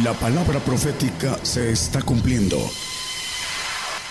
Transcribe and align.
La 0.00 0.14
palabra 0.14 0.58
profética 0.58 1.36
se 1.42 1.70
está 1.70 2.00
cumpliendo. 2.00 2.56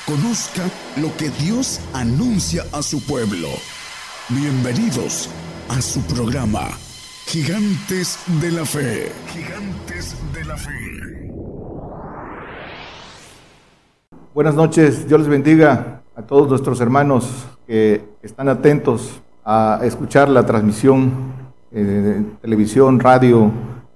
Conozca 0.06 0.62
lo 0.98 1.10
que 1.18 1.30
Dios 1.44 1.82
anuncia 1.92 2.66
a 2.72 2.84
su 2.84 3.04
pueblo. 3.04 3.48
Bienvenidos 4.30 5.28
a 5.70 5.82
su 5.82 6.02
programa, 6.02 6.68
Gigantes 7.26 8.20
de 8.40 8.52
la 8.52 8.64
Fe. 8.64 9.12
Gigantes 9.34 10.16
de 10.32 10.46
la 10.46 10.56
Fe. 10.56 11.34
Buenas 14.36 14.54
noches, 14.54 15.08
Dios 15.08 15.22
les 15.22 15.30
bendiga 15.30 16.04
a 16.16 16.22
todos 16.22 16.48
nuestros 16.48 16.80
hermanos 16.80 17.28
que 17.66 18.04
están 18.22 18.50
atentos 18.50 19.20
a 19.44 19.80
escuchar 19.82 20.30
la 20.30 20.46
transmisión 20.46 21.34
de 21.72 22.22
televisión, 22.40 23.00
radio, 23.00 23.52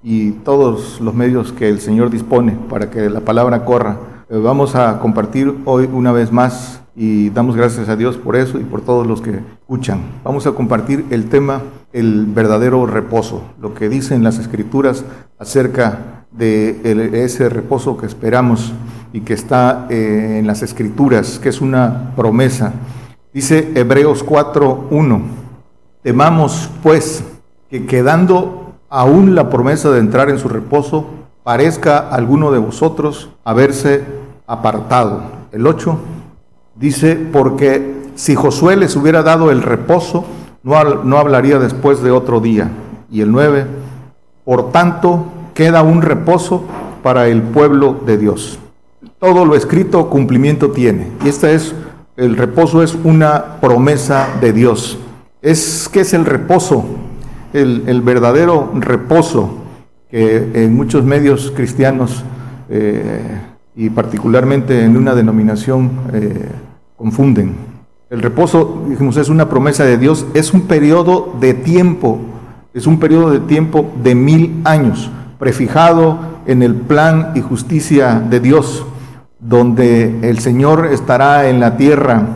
y 0.06 0.32
todos 0.32 1.02
los 1.02 1.16
medios 1.16 1.52
que 1.52 1.68
el 1.68 1.82
Señor 1.82 2.12
dispone 2.12 2.56
para 2.70 2.92
que 2.92 3.10
la 3.10 3.22
palabra 3.22 3.66
corra. 3.66 3.98
Eh, 4.30 4.38
vamos 4.38 4.76
a 4.76 5.00
compartir 5.00 5.56
hoy 5.66 5.90
una 5.92 6.12
vez 6.12 6.32
más 6.32 6.80
y 6.96 7.32
damos 7.32 7.56
gracias 7.56 7.90
a 7.90 7.96
Dios 7.96 8.16
por 8.16 8.36
eso 8.36 8.60
y 8.60 8.64
por 8.64 8.82
todos 8.82 9.08
los 9.08 9.20
que 9.20 9.40
escuchan. 9.62 10.02
Vamos 10.24 10.46
a 10.46 10.52
compartir 10.52 11.06
el 11.10 11.28
tema 11.28 11.64
el 11.92 12.28
verdadero 12.28 12.86
reposo, 12.86 13.42
lo 13.60 13.74
que 13.74 13.90
dicen 13.90 14.24
las 14.24 14.38
escrituras 14.38 15.04
acerca 15.40 16.26
de 16.32 17.24
ese 17.24 17.50
reposo 17.50 17.98
que 17.98 18.06
esperamos 18.06 18.74
y 19.12 19.22
que 19.22 19.34
está 19.34 19.88
eh, 19.90 20.38
en 20.40 20.46
las 20.46 20.62
escrituras, 20.62 21.40
que 21.40 21.50
es 21.50 21.62
una 21.62 22.12
promesa. 22.16 22.74
Dice 23.34 23.72
Hebreos 23.74 24.24
4:1, 24.24 25.22
temamos 26.04 26.70
pues 26.84 27.24
que 27.70 27.86
quedando 27.86 28.65
aún 28.90 29.36
la 29.36 29.50
promesa 29.50 29.92
de 29.92 30.00
entrar 30.00 30.30
en 30.30 30.40
su 30.40 30.48
reposo 30.48 31.06
parezca 31.44 31.98
a 32.00 32.16
alguno 32.16 32.52
de 32.52 32.60
vosotros 32.60 33.30
haberse 33.44 34.04
apartado. 34.48 35.22
El 35.52 35.68
8 35.68 35.98
dice, 36.76 37.16
porque 37.16 38.10
si 38.16 38.36
Josué 38.36 38.76
les 38.76 38.96
hubiera 38.96 39.24
dado 39.24 39.52
el 39.52 39.62
reposo, 39.62 40.26
no, 40.64 40.84
no 41.04 41.18
hablaría 41.18 41.60
después 41.60 42.02
de 42.02 42.12
otro 42.12 42.40
día. 42.40 42.72
Y 43.12 43.22
el 43.22 43.32
9, 43.32 43.68
por 44.44 44.72
tanto, 44.72 45.26
queda 45.54 45.84
un 45.84 46.02
reposo 46.02 46.64
para 47.04 47.28
el 47.28 47.42
pueblo 47.42 48.00
de 48.06 48.18
Dios. 48.18 48.60
Todo 49.20 49.46
lo 49.46 49.56
escrito 49.56 50.10
cumplimiento 50.10 50.72
tiene. 50.72 51.12
Y 51.24 51.30
esta 51.30 51.52
es, 51.52 51.74
el 52.18 52.36
reposo 52.36 52.82
es 52.82 52.98
una 53.04 53.60
promesa 53.62 54.28
de 54.42 54.52
Dios. 54.52 54.98
Es 55.42 55.88
que 55.88 56.02
es 56.02 56.14
el 56.14 56.26
reposo 56.26 56.84
el, 57.56 58.02
verdadero 58.02 58.72
reposo 58.76 59.60
que 60.10 60.52
en 60.54 60.76
muchos 60.76 61.04
medios 61.04 61.52
cristianos 61.56 62.24
eh, 62.70 63.42
y 63.76 63.90
particularmente 63.90 64.84
en 64.84 64.98
una 64.98 65.16
denominación 65.16 65.92
eh, 66.14 66.50
confunden. 66.98 67.56
El 68.10 68.22
reposo, 68.22 68.84
dijimos, 68.88 69.18
es 69.18 69.30
una 69.30 69.50
promesa 69.50 69.84
de 69.84 69.98
Dios, 69.98 70.26
es 70.34 70.54
un 70.54 70.62
periodo 70.62 71.36
de 71.40 71.54
tiempo, 71.54 72.20
es 72.74 72.88
un 72.88 73.00
periodo 73.00 73.32
de 73.32 73.40
tiempo 73.40 73.92
de 74.04 74.16
mil 74.16 74.62
años, 74.64 75.10
prefijado 75.40 76.20
en 76.46 76.62
el 76.62 76.76
plan 76.76 77.32
y 77.36 77.42
justicia 77.42 78.20
de 78.20 78.40
Dios, 78.40 78.86
donde 79.40 80.30
el 80.30 80.40
Señor 80.40 80.88
estará 80.92 81.50
en 81.50 81.60
la 81.60 81.78
tierra, 81.78 82.28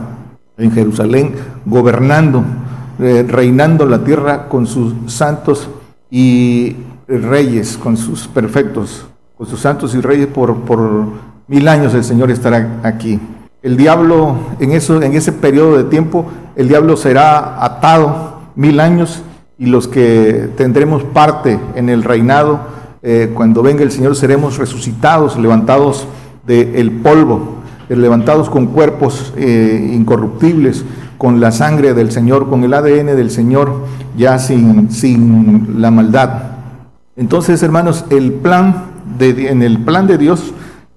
en 0.58 0.72
Jerusalén, 0.72 1.34
gobernando 1.64 2.44
eh, 3.02 3.24
reinando 3.26 3.86
la 3.86 4.04
tierra 4.04 4.48
con 4.48 4.66
sus 4.66 4.94
santos 5.12 5.68
y 6.10 6.76
reyes, 7.08 7.76
con 7.76 7.96
sus 7.96 8.28
perfectos, 8.28 9.06
con 9.36 9.46
sus 9.46 9.60
santos 9.60 9.94
y 9.94 10.00
reyes 10.00 10.26
por, 10.26 10.54
mil 11.48 11.68
años 11.68 11.94
el 11.94 12.04
Señor 12.04 12.30
estará 12.30 12.80
aquí. 12.82 13.18
El 13.62 13.76
diablo, 13.76 14.36
en, 14.60 14.72
eso, 14.72 15.02
en 15.02 15.14
ese 15.14 15.32
periodo 15.32 15.76
de 15.76 15.84
tiempo, 15.84 16.26
el 16.56 16.68
diablo 16.68 16.96
será 16.96 17.64
atado 17.64 18.40
mil 18.54 18.80
años 18.80 19.22
y 19.58 19.66
los 19.66 19.88
que 19.88 20.48
tendremos 20.56 21.02
parte 21.02 21.58
en 21.74 21.88
el 21.88 22.02
reinado, 22.02 22.60
eh, 23.02 23.30
cuando 23.34 23.62
venga 23.62 23.82
el 23.82 23.90
Señor, 23.90 24.16
seremos 24.16 24.58
resucitados, 24.58 25.38
levantados 25.38 26.06
del 26.46 26.90
polvo, 26.90 27.56
levantados 27.88 28.48
con 28.48 28.68
cuerpos 28.68 29.32
eh, 29.36 29.90
incorruptibles, 29.94 30.84
con 31.20 31.38
la 31.38 31.52
sangre 31.52 31.92
del 31.92 32.10
Señor, 32.10 32.48
con 32.48 32.64
el 32.64 32.72
ADN 32.72 33.14
del 33.14 33.30
Señor, 33.30 33.84
ya 34.16 34.38
sin, 34.38 34.90
sin 34.90 35.82
la 35.82 35.90
maldad. 35.90 36.30
Entonces, 37.14 37.62
hermanos, 37.62 38.06
el 38.08 38.32
plan 38.32 38.86
de, 39.18 39.50
en 39.50 39.60
el 39.62 39.84
plan 39.84 40.06
de 40.06 40.16
Dios 40.16 40.54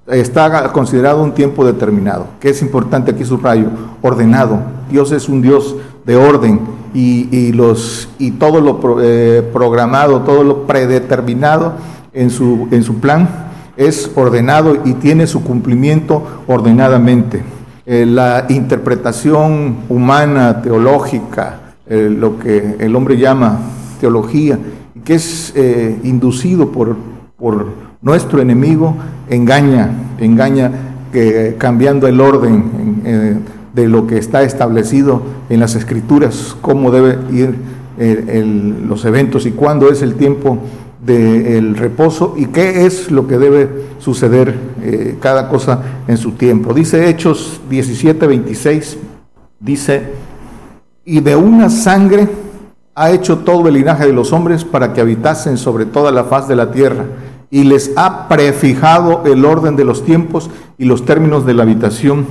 está 0.07 0.71
considerado 0.71 1.21
un 1.21 1.33
tiempo 1.33 1.65
determinado, 1.65 2.27
que 2.39 2.51
es 2.51 2.61
importante 2.61 3.11
aquí 3.11 3.25
su 3.25 3.35
rayo, 3.35 3.65
ordenado. 4.01 4.61
Dios 4.89 5.11
es 5.11 5.27
un 5.27 5.41
Dios 5.41 5.75
de 6.05 6.15
orden 6.15 6.61
y, 6.93 7.51
los, 7.51 8.07
y 8.17 8.31
todo 8.31 8.61
lo 8.61 9.01
eh, 9.01 9.45
programado, 9.51 10.21
todo 10.21 10.45
lo 10.45 10.65
predeterminado 10.65 11.73
en 12.13 12.29
su, 12.29 12.69
en 12.71 12.83
su 12.83 13.01
plan 13.01 13.27
es 13.75 14.09
ordenado 14.15 14.77
y 14.85 14.93
tiene 14.93 15.27
su 15.27 15.43
cumplimiento 15.43 16.23
ordenadamente. 16.47 17.43
Eh, 17.85 18.05
la 18.05 18.45
interpretación 18.47 19.79
humana, 19.89 20.61
teológica, 20.61 21.73
eh, 21.85 22.09
lo 22.09 22.39
que 22.39 22.77
el 22.79 22.95
hombre 22.95 23.17
llama 23.17 23.59
teología, 23.99 24.57
que 25.03 25.15
es 25.15 25.51
eh, 25.53 25.99
inducido 26.03 26.71
por, 26.71 26.95
por, 27.37 27.83
nuestro 28.01 28.41
enemigo, 28.41 28.95
engaña, 29.29 29.89
engaña 30.17 30.71
cambiando 31.57 32.07
el 32.07 32.19
orden 32.19 33.01
de 33.73 33.87
lo 33.87 34.07
que 34.07 34.17
está 34.17 34.43
establecido 34.43 35.21
en 35.49 35.61
las 35.61 35.75
escrituras, 35.75 36.57
cómo 36.59 36.91
debe 36.91 37.17
ir 37.31 37.55
los 38.85 39.05
eventos 39.05 39.45
y 39.45 39.51
cuándo 39.51 39.89
es 39.89 40.01
el 40.01 40.15
tiempo 40.15 40.57
del 41.05 41.75
reposo 41.75 42.35
y 42.37 42.45
qué 42.47 42.85
es 42.85 43.11
lo 43.11 43.27
que 43.27 43.37
debe 43.37 43.69
suceder 43.99 44.55
eh, 44.81 45.17
cada 45.19 45.49
cosa 45.49 45.81
en 46.07 46.17
su 46.17 46.31
tiempo. 46.31 46.73
Dice 46.73 47.09
Hechos 47.09 47.59
17, 47.69 48.25
26, 48.25 48.97
dice, 49.59 50.03
y 51.05 51.19
de 51.19 51.35
una 51.35 51.69
sangre 51.69 52.27
ha 52.95 53.11
hecho 53.11 53.39
todo 53.39 53.67
el 53.67 53.73
linaje 53.73 54.05
de 54.05 54.13
los 54.13 54.31
hombres 54.31 54.63
para 54.63 54.93
que 54.93 55.01
habitasen 55.01 55.57
sobre 55.57 55.85
toda 55.85 56.11
la 56.11 56.23
faz 56.25 56.47
de 56.47 56.55
la 56.55 56.71
tierra, 56.71 57.05
y 57.49 57.63
les 57.65 57.91
ha 57.97 58.27
prefijado 58.27 59.23
el 59.25 59.45
orden 59.45 59.75
de 59.75 59.85
los 59.85 60.03
tiempos 60.03 60.49
y 60.77 60.85
los 60.85 61.05
términos 61.05 61.45
de 61.45 61.53
la 61.53 61.63
habitación 61.63 62.25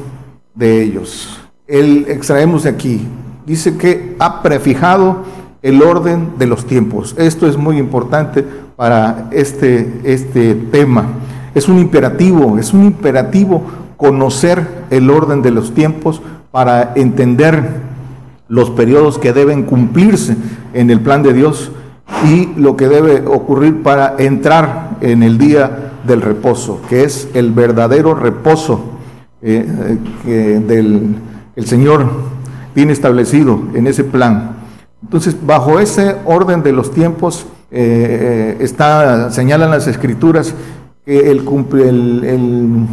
de 0.54 0.82
ellos. 0.82 1.38
El, 1.68 2.06
extraemos 2.08 2.64
de 2.64 2.70
aquí, 2.70 3.06
dice 3.46 3.76
que 3.76 4.16
ha 4.18 4.42
prefijado 4.42 5.22
el 5.62 5.82
orden 5.82 6.32
de 6.38 6.46
los 6.46 6.66
tiempos. 6.66 7.14
Esto 7.18 7.46
es 7.46 7.56
muy 7.56 7.78
importante 7.78 8.44
para 8.76 9.28
este, 9.30 10.00
este 10.04 10.54
tema. 10.54 11.06
Es 11.54 11.68
un 11.68 11.78
imperativo, 11.78 12.58
es 12.58 12.72
un 12.72 12.84
imperativo 12.84 13.62
conocer 13.96 14.66
el 14.90 15.10
orden 15.10 15.42
de 15.42 15.52
los 15.52 15.74
tiempos 15.74 16.20
para 16.50 16.92
entender 16.96 17.80
los 18.48 18.70
periodos 18.70 19.18
que 19.18 19.32
deben 19.32 19.62
cumplirse 19.62 20.36
en 20.74 20.90
el 20.90 21.00
plan 21.00 21.22
de 21.22 21.32
Dios 21.32 21.70
y 22.26 22.48
lo 22.56 22.76
que 22.76 22.88
debe 22.88 23.26
ocurrir 23.26 23.82
para 23.82 24.16
entrar 24.18 24.98
en 25.00 25.22
el 25.22 25.38
día 25.38 25.92
del 26.06 26.20
reposo, 26.20 26.80
que 26.88 27.04
es 27.04 27.28
el 27.34 27.52
verdadero 27.52 28.14
reposo 28.14 28.80
eh, 29.40 29.98
eh, 30.26 30.62
del 30.66 31.16
el 31.54 31.66
Señor 31.66 32.06
tiene 32.74 32.92
establecido 32.92 33.60
en 33.74 33.86
ese 33.86 34.04
plan. 34.04 34.61
Entonces, 35.12 35.36
bajo 35.44 35.78
ese 35.78 36.16
orden 36.24 36.62
de 36.62 36.72
los 36.72 36.90
tiempos, 36.90 37.44
eh, 37.70 38.56
está, 38.60 39.30
señalan 39.30 39.70
las 39.70 39.86
escrituras 39.86 40.54
que 41.04 41.30
el, 41.30 41.40
el, 42.24 42.86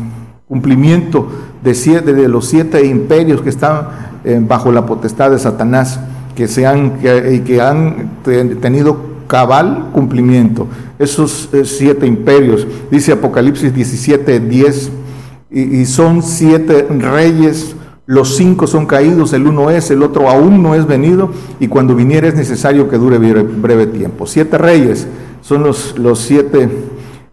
cumplimiento 0.45 1.29
de, 1.63 1.73
siete, 1.73 2.13
de 2.13 2.27
los 2.27 2.45
siete 2.45 2.85
imperios 2.85 3.39
que 3.39 3.47
están 3.47 3.87
eh, 4.25 4.37
bajo 4.45 4.69
la 4.73 4.85
potestad 4.85 5.31
de 5.31 5.39
Satanás, 5.39 6.01
que, 6.35 6.49
se 6.49 6.67
han, 6.67 6.99
que, 6.99 7.41
que 7.45 7.61
han 7.61 8.09
tenido 8.25 8.97
cabal 9.27 9.87
cumplimiento. 9.93 10.67
Esos 10.99 11.47
eh, 11.53 11.63
siete 11.63 12.05
imperios, 12.05 12.67
dice 12.91 13.13
Apocalipsis 13.13 13.73
17, 13.73 14.41
10, 14.41 14.91
y, 15.51 15.61
y 15.61 15.85
son 15.85 16.21
siete 16.21 16.85
reyes 16.89 17.77
los 18.09 18.37
cinco 18.37 18.65
son 18.65 18.87
caídos, 18.87 19.33
el 19.33 19.45
uno 19.45 19.69
es, 19.69 19.91
el 19.91 20.01
otro 20.01 20.27
aún 20.29 20.63
no 20.63 20.73
es 20.73 20.87
venido, 20.87 21.29
y 21.59 21.67
cuando 21.67 21.93
viniera 21.93 22.27
es 22.27 22.33
necesario 22.33 22.89
que 22.89 22.97
dure 22.97 23.19
breve, 23.19 23.85
tiempo. 23.85 24.25
Siete 24.25 24.57
reyes 24.57 25.05
son 25.41 25.61
los, 25.61 25.95
los 25.99 26.17
siete 26.17 26.67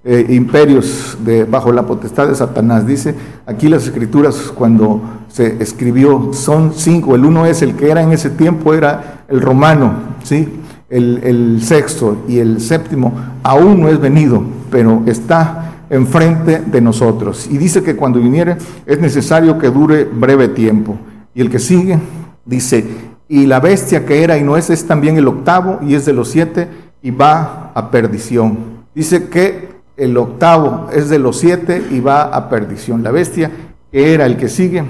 eh, 0.04 0.26
imperios 0.28 1.16
de, 1.24 1.44
bajo 1.44 1.72
la 1.72 1.86
potestad 1.86 2.28
de 2.28 2.34
Satanás. 2.34 2.86
Dice 2.86 3.14
aquí 3.46 3.70
las 3.70 3.86
escrituras 3.86 4.52
cuando 4.54 5.00
se 5.28 5.56
escribió, 5.62 6.34
son 6.34 6.74
cinco, 6.74 7.14
el 7.14 7.24
uno 7.24 7.46
es 7.46 7.62
el 7.62 7.74
que 7.74 7.90
era 7.90 8.02
en 8.02 8.12
ese 8.12 8.28
tiempo, 8.28 8.74
era 8.74 9.24
el 9.28 9.40
romano, 9.40 9.94
¿sí? 10.24 10.60
El, 10.90 11.22
el 11.24 11.62
sexto 11.62 12.18
y 12.28 12.38
el 12.40 12.60
séptimo 12.60 13.14
aún 13.42 13.80
no 13.80 13.88
es 13.88 13.98
venido, 13.98 14.42
pero 14.70 15.02
está 15.06 15.75
enfrente 15.90 16.60
de 16.60 16.80
nosotros. 16.80 17.48
Y 17.50 17.58
dice 17.58 17.82
que 17.82 17.96
cuando 17.96 18.20
viniere 18.20 18.56
es 18.86 19.00
necesario 19.00 19.58
que 19.58 19.70
dure 19.70 20.04
breve 20.04 20.48
tiempo. 20.48 20.96
Y 21.34 21.40
el 21.40 21.50
que 21.50 21.58
sigue 21.58 21.98
dice, 22.44 22.84
y 23.28 23.46
la 23.46 23.60
bestia 23.60 24.06
que 24.06 24.22
era 24.22 24.38
y 24.38 24.42
no 24.42 24.56
es, 24.56 24.70
es 24.70 24.86
también 24.86 25.16
el 25.16 25.28
octavo 25.28 25.80
y 25.82 25.94
es 25.94 26.04
de 26.04 26.12
los 26.12 26.28
siete 26.28 26.68
y 27.02 27.10
va 27.10 27.72
a 27.74 27.90
perdición. 27.90 28.84
Dice 28.94 29.28
que 29.28 29.76
el 29.96 30.16
octavo 30.16 30.88
es 30.92 31.08
de 31.08 31.18
los 31.18 31.38
siete 31.38 31.82
y 31.90 32.00
va 32.00 32.22
a 32.22 32.48
perdición. 32.48 33.02
La 33.02 33.10
bestia 33.10 33.50
que 33.90 34.14
era 34.14 34.26
el 34.26 34.36
que 34.36 34.48
sigue. 34.48 34.84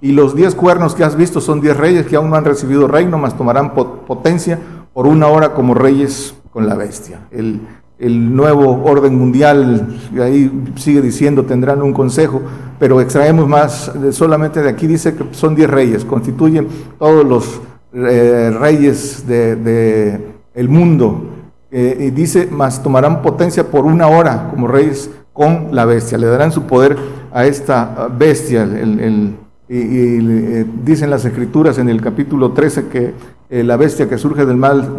Y 0.00 0.12
los 0.12 0.36
diez 0.36 0.54
cuernos 0.54 0.94
que 0.94 1.04
has 1.04 1.16
visto 1.16 1.40
son 1.40 1.60
diez 1.60 1.76
reyes 1.76 2.06
que 2.06 2.16
aún 2.16 2.30
no 2.30 2.36
han 2.36 2.44
recibido 2.44 2.86
reino, 2.86 3.18
mas 3.18 3.36
tomarán 3.36 3.74
potencia 3.74 4.58
por 4.92 5.06
una 5.06 5.26
hora 5.26 5.54
como 5.54 5.74
reyes 5.74 6.34
con 6.52 6.66
la 6.66 6.74
bestia. 6.74 7.20
El, 7.30 7.60
el 7.98 8.36
nuevo 8.36 8.82
orden 8.84 9.18
mundial, 9.18 9.98
ahí 10.20 10.50
sigue 10.76 11.00
diciendo, 11.00 11.44
tendrán 11.44 11.80
un 11.82 11.94
consejo, 11.94 12.42
pero 12.78 13.00
extraemos 13.00 13.48
más, 13.48 13.90
solamente 14.10 14.62
de 14.62 14.68
aquí 14.68 14.86
dice 14.86 15.14
que 15.14 15.24
son 15.32 15.54
diez 15.54 15.70
reyes, 15.70 16.04
constituyen 16.04 16.68
todos 16.98 17.24
los 17.24 17.60
eh, 17.94 18.54
reyes 18.58 19.26
del 19.26 19.64
de, 19.64 20.20
el 20.54 20.68
mundo. 20.68 21.30
Eh, 21.70 22.06
y 22.08 22.10
dice, 22.10 22.48
más 22.50 22.82
tomarán 22.82 23.22
potencia 23.22 23.70
por 23.70 23.86
una 23.86 24.08
hora 24.08 24.48
como 24.50 24.68
reyes 24.68 25.10
con 25.32 25.68
la 25.72 25.84
bestia, 25.86 26.18
le 26.18 26.26
darán 26.26 26.52
su 26.52 26.62
poder 26.62 26.96
a 27.32 27.46
esta 27.46 28.08
bestia. 28.16 28.62
El, 28.64 29.34
y, 29.68 29.78
eh, 29.78 30.66
dicen 30.84 31.10
las 31.10 31.24
escrituras 31.24 31.78
en 31.78 31.88
el 31.88 32.00
capítulo 32.00 32.52
13 32.52 32.86
que 32.88 33.14
la 33.48 33.76
bestia 33.76 34.08
que 34.08 34.18
surge 34.18 34.44
del, 34.44 34.56
mal, 34.56 34.96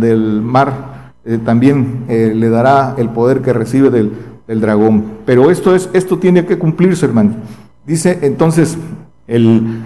del 0.00 0.42
mar, 0.42 0.97
eh, 1.28 1.38
también 1.44 2.06
eh, 2.08 2.32
le 2.34 2.48
dará 2.48 2.94
el 2.96 3.10
poder 3.10 3.42
que 3.42 3.52
recibe 3.52 3.90
del, 3.90 4.12
dragón. 4.62 5.04
Pero 5.26 5.50
esto, 5.50 5.74
es, 5.74 5.90
esto 5.92 6.18
tiene 6.18 6.46
que 6.46 6.56
cumplirse, 6.56 7.04
hermano. 7.04 7.32
Dice 7.86 8.18
entonces, 8.22 8.78
el, 9.26 9.82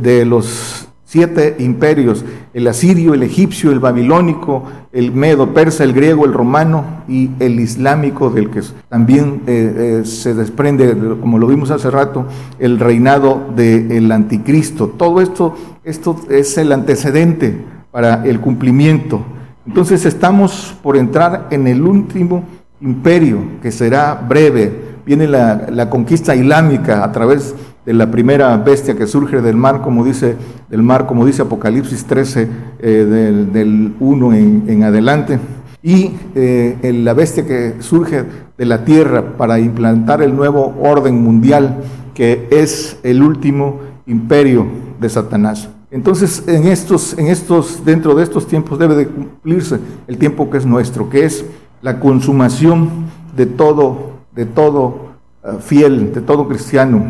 de, 0.00 0.24
los 0.24 0.86
siete 1.04 1.56
imperios, 1.58 2.24
el 2.54 2.68
asirio, 2.68 3.14
el 3.14 3.24
egipcio, 3.24 3.72
el 3.72 3.80
babilónico, 3.80 4.62
el 4.92 5.10
medo 5.10 5.52
persa, 5.52 5.82
el 5.82 5.92
griego, 5.92 6.24
el 6.24 6.32
romano 6.32 7.02
y 7.08 7.30
el 7.40 7.58
islámico, 7.58 8.30
del 8.30 8.50
que 8.50 8.60
también 8.88 9.42
eh, 9.48 10.02
se 10.04 10.34
desprende, 10.34 10.94
como 11.20 11.40
lo 11.40 11.48
vimos 11.48 11.72
hace 11.72 11.90
rato, 11.90 12.26
el 12.60 12.78
reinado 12.78 13.42
del 13.56 14.12
anticristo. 14.12 14.86
Todo 14.96 15.20
esto, 15.20 15.56
esto 15.82 16.20
es 16.30 16.56
el 16.58 16.70
antecedente 16.70 17.58
para 17.90 18.24
el 18.24 18.38
cumplimiento 18.38 19.24
entonces 19.66 20.04
estamos 20.06 20.74
por 20.82 20.96
entrar 20.96 21.48
en 21.50 21.66
el 21.66 21.82
último 21.82 22.44
imperio, 22.80 23.38
que 23.62 23.72
será 23.72 24.14
breve. 24.14 24.96
Viene 25.04 25.26
la, 25.26 25.88
conquista 25.90 26.34
islámica 26.34 27.04
a 27.04 27.12
través 27.12 27.54
de 27.84 27.92
la 27.92 28.10
primera 28.10 28.56
bestia 28.56 28.96
que 28.96 29.06
surge 29.06 29.40
del 29.40 29.56
mar, 29.56 29.82
como 29.82 30.04
dice, 30.04 30.36
del 30.68 30.82
mar, 30.82 31.06
como 31.06 31.24
dice 31.24 31.42
Apocalipsis 31.42 32.04
13, 32.04 32.48
eh, 32.78 33.48
del, 33.52 33.94
1 33.98 34.34
en, 34.34 34.82
adelante. 34.82 35.38
Y 35.82 36.12
eh, 36.34 36.92
la 37.04 37.14
bestia 37.14 37.46
que 37.46 37.76
surge 37.80 38.24
de 38.58 38.64
la 38.64 38.84
tierra 38.84 39.36
para 39.36 39.58
implantar 39.60 40.22
el 40.22 40.34
nuevo 40.34 40.74
orden 40.80 41.22
mundial, 41.22 41.76
que 42.14 42.48
es 42.50 42.98
el 43.02 43.22
último 43.22 43.80
imperio 44.06 44.66
de 45.00 45.08
Satanás. 45.08 45.68
Entonces, 45.90 46.42
en 46.48 46.66
estos, 46.66 47.16
en 47.16 47.28
estos, 47.28 47.84
dentro 47.84 48.14
de 48.14 48.24
estos 48.24 48.46
tiempos 48.46 48.78
debe 48.78 48.96
de 48.96 49.06
cumplirse 49.06 49.78
el 50.06 50.18
tiempo 50.18 50.50
que 50.50 50.58
es 50.58 50.66
nuestro, 50.66 51.08
que 51.08 51.24
es 51.24 51.44
la 51.80 52.00
consumación 52.00 53.06
de 53.36 53.46
todo, 53.46 54.10
de 54.34 54.46
todo 54.46 55.12
eh, 55.44 55.52
fiel, 55.60 56.12
de 56.12 56.20
todo 56.20 56.48
cristiano. 56.48 57.04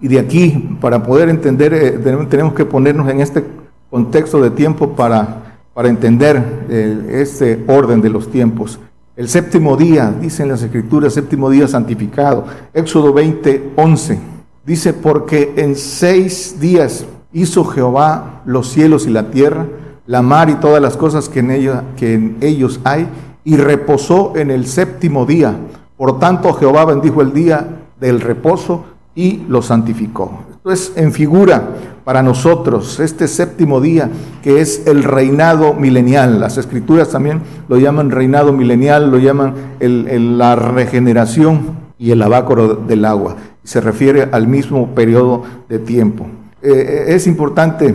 Y 0.00 0.08
de 0.08 0.18
aquí, 0.18 0.76
para 0.80 1.02
poder 1.02 1.28
entender, 1.28 1.72
eh, 1.72 1.92
tenemos 2.28 2.54
que 2.54 2.64
ponernos 2.64 3.08
en 3.08 3.20
este 3.20 3.44
contexto 3.90 4.42
de 4.42 4.50
tiempo 4.50 4.90
para, 4.90 5.60
para 5.72 5.88
entender 5.88 6.66
este 7.08 7.64
orden 7.68 8.00
de 8.02 8.10
los 8.10 8.30
tiempos. 8.30 8.80
El 9.16 9.30
séptimo 9.30 9.78
día, 9.78 10.12
dicen 10.20 10.48
las 10.48 10.62
escrituras, 10.62 11.14
séptimo 11.14 11.48
día 11.48 11.66
santificado. 11.66 12.44
Éxodo 12.74 13.14
20, 13.14 13.72
11. 13.74 14.18
Dice, 14.66 14.92
porque 14.92 15.54
en 15.56 15.74
seis 15.74 16.60
días 16.60 17.06
hizo 17.36 17.64
Jehová 17.64 18.40
los 18.46 18.68
cielos 18.68 19.06
y 19.06 19.10
la 19.10 19.30
tierra, 19.30 19.66
la 20.06 20.22
mar 20.22 20.48
y 20.48 20.54
todas 20.54 20.80
las 20.80 20.96
cosas 20.96 21.28
que 21.28 21.40
en, 21.40 21.82
que 21.96 22.14
en 22.14 22.36
ellos 22.40 22.80
hay, 22.82 23.06
y 23.44 23.56
reposó 23.56 24.32
en 24.36 24.50
el 24.50 24.66
séptimo 24.66 25.26
día. 25.26 25.54
Por 25.98 26.18
tanto, 26.18 26.54
Jehová 26.54 26.86
bendijo 26.86 27.20
el 27.20 27.34
día 27.34 27.68
del 28.00 28.22
reposo 28.22 28.84
y 29.14 29.42
lo 29.48 29.60
santificó. 29.60 30.44
Esto 30.50 30.72
es 30.72 30.92
en 30.96 31.12
figura 31.12 31.62
para 32.04 32.22
nosotros, 32.22 33.00
este 33.00 33.28
séptimo 33.28 33.80
día 33.80 34.08
que 34.42 34.60
es 34.60 34.86
el 34.86 35.04
reinado 35.04 35.74
milenial. 35.74 36.40
Las 36.40 36.56
escrituras 36.56 37.10
también 37.10 37.42
lo 37.68 37.76
llaman 37.76 38.10
reinado 38.10 38.52
milenial, 38.52 39.10
lo 39.10 39.18
llaman 39.18 39.54
la 39.80 40.56
regeneración 40.56 41.76
y 41.98 42.12
el 42.12 42.22
abácoro 42.22 42.76
del 42.76 43.04
agua. 43.04 43.36
Se 43.62 43.80
refiere 43.80 44.28
al 44.32 44.48
mismo 44.48 44.94
periodo 44.94 45.42
de 45.68 45.78
tiempo. 45.78 46.26
Eh, 46.62 47.04
es 47.08 47.26
importante 47.26 47.94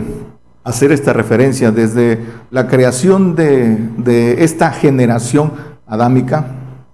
hacer 0.64 0.92
esta 0.92 1.12
referencia 1.12 1.72
desde 1.72 2.20
la 2.50 2.68
creación 2.68 3.34
de, 3.34 4.36
esta 4.38 4.70
generación 4.70 5.52
adámica 5.86 6.46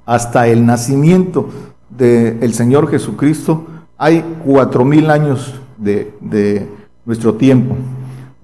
hasta 0.07 0.49
el 0.49 0.65
nacimiento 0.65 1.51
del 1.91 2.55
Señor 2.55 2.89
Jesucristo, 2.91 3.67
hay 3.99 4.25
cuatro 4.45 4.85
mil 4.85 5.11
años 5.11 5.55
de, 5.77 6.67
nuestro 7.05 7.35
tiempo. 7.35 7.77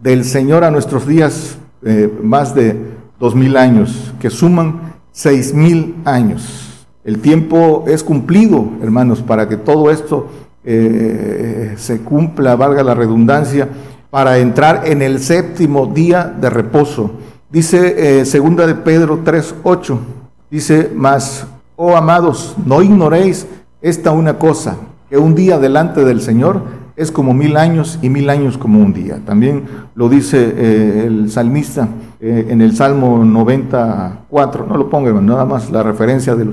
Del 0.03 0.25
Señor 0.25 0.65
a 0.65 0.70
nuestros 0.70 1.06
días, 1.06 1.56
eh, 1.82 2.12
más 2.23 2.55
de 2.55 2.77
dos 3.19 3.35
mil 3.35 3.56
años, 3.56 4.12
que 4.20 4.29
suman 4.29 4.94
seis 5.12 5.55
mil 5.55 5.94
años. 6.05 6.87
El 7.05 7.20
tiempo 7.20 7.85
es 7.87 8.03
cumplido, 8.03 8.67
hermanos, 8.82 9.23
para 9.23 9.49
que 9.49 9.56
todo 9.56 9.91
esto 9.91 10.29
eh, 10.67 11.75
se 11.77 12.01
cumpla, 12.01 12.57
valga 12.57 12.83
la 12.83 12.95
redundancia, 12.95 13.69
para 14.09 14.39
entrar 14.39 14.83
en 14.87 15.03
el 15.03 15.19
séptimo 15.19 15.87
día 15.87 16.25
de 16.41 16.49
reposo. 16.49 17.11
Dice 17.51 18.21
eh, 18.21 18.25
segunda 18.25 18.67
de 18.67 18.75
Pedro 18.75 19.23
3:8, 19.23 19.99
dice, 20.51 20.91
mas, 20.95 21.47
oh 21.77 21.97
amados, 21.97 22.55
no 22.65 22.81
ignoréis 22.81 23.47
esta 23.83 24.13
una 24.13 24.39
cosa, 24.39 24.77
que 25.11 25.19
un 25.19 25.35
día 25.35 25.59
delante 25.59 26.05
del 26.05 26.23
Señor 26.23 26.63
es 26.97 27.11
como 27.11 27.35
mil 27.35 27.59
años 27.59 27.99
y 28.01 28.09
mil 28.09 28.31
años 28.31 28.56
como 28.56 28.79
un 28.79 28.94
día. 28.94 29.21
También 29.27 29.65
lo 29.94 30.09
dice 30.09 30.55
eh, 30.56 31.05
el 31.06 31.31
salmista 31.31 31.89
en 32.21 32.63
el 32.63 32.75
Salmo 32.75 33.23
94, 33.23 34.67
no 34.67 34.79
lo 34.79 34.89
pongan, 34.89 35.27
nada 35.27 35.44
más 35.44 35.71
la 35.71 35.83
referencia 35.83 36.35
de, 36.35 36.47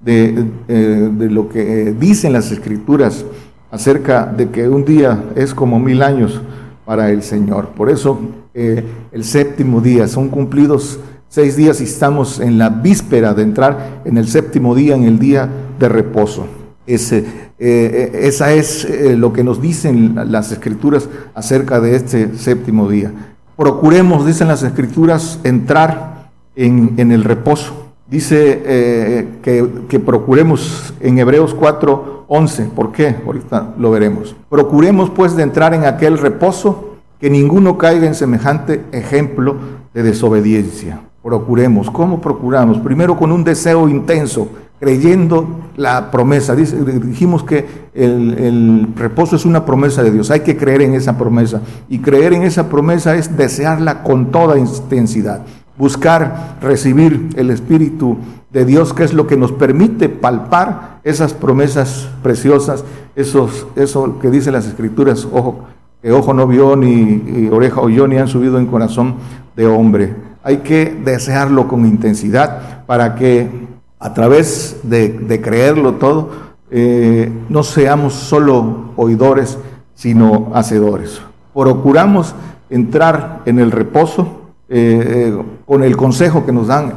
de, 0.00 1.10
de 1.10 1.30
lo 1.30 1.50
que 1.50 1.94
dicen 1.98 2.32
las 2.32 2.50
escrituras 2.50 3.26
acerca 3.70 4.26
de 4.26 4.50
que 4.50 4.68
un 4.68 4.84
día 4.84 5.24
es 5.34 5.54
como 5.54 5.78
mil 5.78 6.02
años 6.02 6.40
para 6.84 7.10
el 7.10 7.22
Señor. 7.22 7.68
Por 7.70 7.90
eso 7.90 8.18
eh, 8.54 8.82
el 9.12 9.24
séptimo 9.24 9.80
día, 9.80 10.08
son 10.08 10.30
cumplidos 10.30 10.98
seis 11.28 11.54
días 11.54 11.80
y 11.80 11.84
estamos 11.84 12.40
en 12.40 12.58
la 12.58 12.70
víspera 12.70 13.34
de 13.34 13.42
entrar 13.42 14.00
en 14.04 14.16
el 14.16 14.26
séptimo 14.26 14.74
día, 14.74 14.94
en 14.94 15.04
el 15.04 15.18
día 15.18 15.48
de 15.78 15.88
reposo. 15.88 16.46
Ese, 16.86 17.24
eh, 17.58 18.20
esa 18.22 18.52
es 18.52 18.84
eh, 18.84 19.14
lo 19.16 19.32
que 19.32 19.44
nos 19.44 19.60
dicen 19.60 20.18
las 20.28 20.50
escrituras 20.50 21.08
acerca 21.34 21.78
de 21.78 21.94
este 21.94 22.36
séptimo 22.38 22.88
día. 22.88 23.12
Procuremos, 23.56 24.24
dicen 24.24 24.48
las 24.48 24.62
escrituras, 24.62 25.40
entrar 25.44 26.30
en, 26.56 26.94
en 26.96 27.12
el 27.12 27.22
reposo. 27.22 27.92
Dice 28.08 29.28
que, 29.42 29.68
que 29.86 30.00
procuremos 30.00 30.94
en 31.00 31.18
Hebreos 31.18 31.52
4, 31.52 32.17
11. 32.28 32.64
¿Por 32.66 32.92
qué? 32.92 33.16
Ahorita 33.26 33.74
lo 33.78 33.90
veremos. 33.90 34.36
Procuremos 34.48 35.10
pues 35.10 35.34
de 35.34 35.42
entrar 35.42 35.74
en 35.74 35.84
aquel 35.84 36.18
reposo, 36.18 36.96
que 37.18 37.30
ninguno 37.30 37.78
caiga 37.78 38.06
en 38.06 38.14
semejante 38.14 38.84
ejemplo 38.92 39.56
de 39.92 40.02
desobediencia. 40.02 41.00
Procuremos. 41.22 41.90
¿Cómo 41.90 42.20
procuramos? 42.20 42.78
Primero 42.78 43.16
con 43.16 43.32
un 43.32 43.42
deseo 43.42 43.88
intenso, 43.88 44.48
creyendo 44.78 45.48
la 45.76 46.10
promesa. 46.10 46.54
dijimos 46.54 47.42
que 47.42 47.66
el, 47.94 48.38
el, 48.38 48.88
reposo 48.94 49.34
es 49.34 49.44
una 49.44 49.64
promesa 49.64 50.02
de 50.02 50.12
Dios. 50.12 50.30
Hay 50.30 50.40
que 50.40 50.56
creer 50.56 50.82
en 50.82 50.94
esa 50.94 51.18
promesa. 51.18 51.62
Y 51.88 51.98
creer 51.98 52.34
en 52.34 52.42
esa 52.42 52.68
promesa 52.68 53.16
es 53.16 53.36
desearla 53.36 54.02
con 54.02 54.30
toda 54.30 54.58
intensidad. 54.58 55.44
Buscar 55.78 56.58
recibir 56.60 57.30
el 57.36 57.50
Espíritu 57.50 58.18
de 58.50 58.64
Dios, 58.64 58.92
que 58.92 59.04
es 59.04 59.12
lo 59.12 59.26
que 59.26 59.36
nos 59.36 59.52
permite 59.52 60.08
palpar 60.08 61.00
esas 61.04 61.34
promesas 61.34 62.08
preciosas, 62.22 62.84
esos, 63.14 63.66
eso 63.76 64.18
que 64.20 64.30
dicen 64.30 64.54
las 64.54 64.66
escrituras, 64.66 65.26
ojo, 65.30 65.66
ojo 66.10 66.34
no 66.34 66.46
vio, 66.46 66.76
ni, 66.76 67.48
oreja 67.50 67.80
oyó, 67.80 68.08
ni 68.08 68.16
han 68.16 68.28
subido 68.28 68.58
en 68.58 68.66
corazón 68.66 69.16
de 69.54 69.66
hombre. 69.66 70.14
Hay 70.42 70.58
que 70.58 71.00
desearlo 71.04 71.68
con 71.68 71.86
intensidad 71.86 72.84
para 72.86 73.14
que 73.14 73.68
a 73.98 74.14
través 74.14 74.80
de, 74.82 75.40
creerlo 75.42 75.94
todo, 75.94 76.30
eh, 76.70 77.30
no 77.48 77.62
seamos 77.62 78.14
solo 78.14 78.92
oidores, 78.96 79.58
sino 79.94 80.50
hacedores. 80.54 81.20
Procuramos 81.52 82.34
entrar 82.70 83.42
en 83.46 83.58
el 83.58 83.72
reposo 83.72 84.47
eh, 84.68 85.36
con 85.66 85.82
el 85.82 85.96
consejo 85.96 86.44
que 86.44 86.52
nos 86.52 86.66
dan 86.66 86.92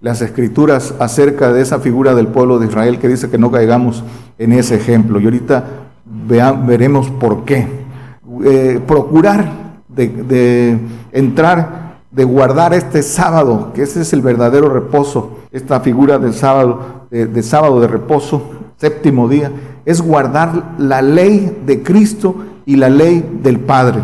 las 0.00 0.22
escrituras 0.22 0.94
acerca 0.98 1.52
de 1.52 1.60
esa 1.60 1.78
figura 1.78 2.14
del 2.14 2.28
pueblo 2.28 2.58
de 2.58 2.66
Israel 2.66 2.98
que 2.98 3.08
dice 3.08 3.28
que 3.28 3.38
no 3.38 3.50
caigamos 3.50 4.02
en 4.38 4.52
ese 4.52 4.76
ejemplo. 4.76 5.20
Y 5.20 5.24
ahorita 5.24 5.64
veremos 6.66 7.10
por 7.10 7.44
qué. 7.44 7.66
procurar 8.86 9.60
de, 9.88 10.78
entrar, 11.12 11.98
de 12.10 12.24
guardar 12.24 12.74
este 12.74 13.02
sábado, 13.02 13.72
que 13.74 13.82
ese 13.82 14.02
es 14.02 14.12
el 14.12 14.22
verdadero 14.22 14.68
reposo, 14.68 15.38
esta 15.52 15.80
figura 15.80 16.18
del 16.18 16.34
sábado, 16.34 17.06
de, 17.10 17.42
sábado 17.42 17.80
de 17.80 17.88
reposo, 17.88 18.42
séptimo 18.76 19.28
día, 19.28 19.52
es 19.84 20.00
guardar 20.00 20.74
la 20.78 21.02
ley 21.02 21.62
de 21.66 21.82
Cristo 21.82 22.36
y 22.64 22.76
la 22.76 22.88
ley 22.88 23.38
del 23.42 23.58
Padre 23.58 24.00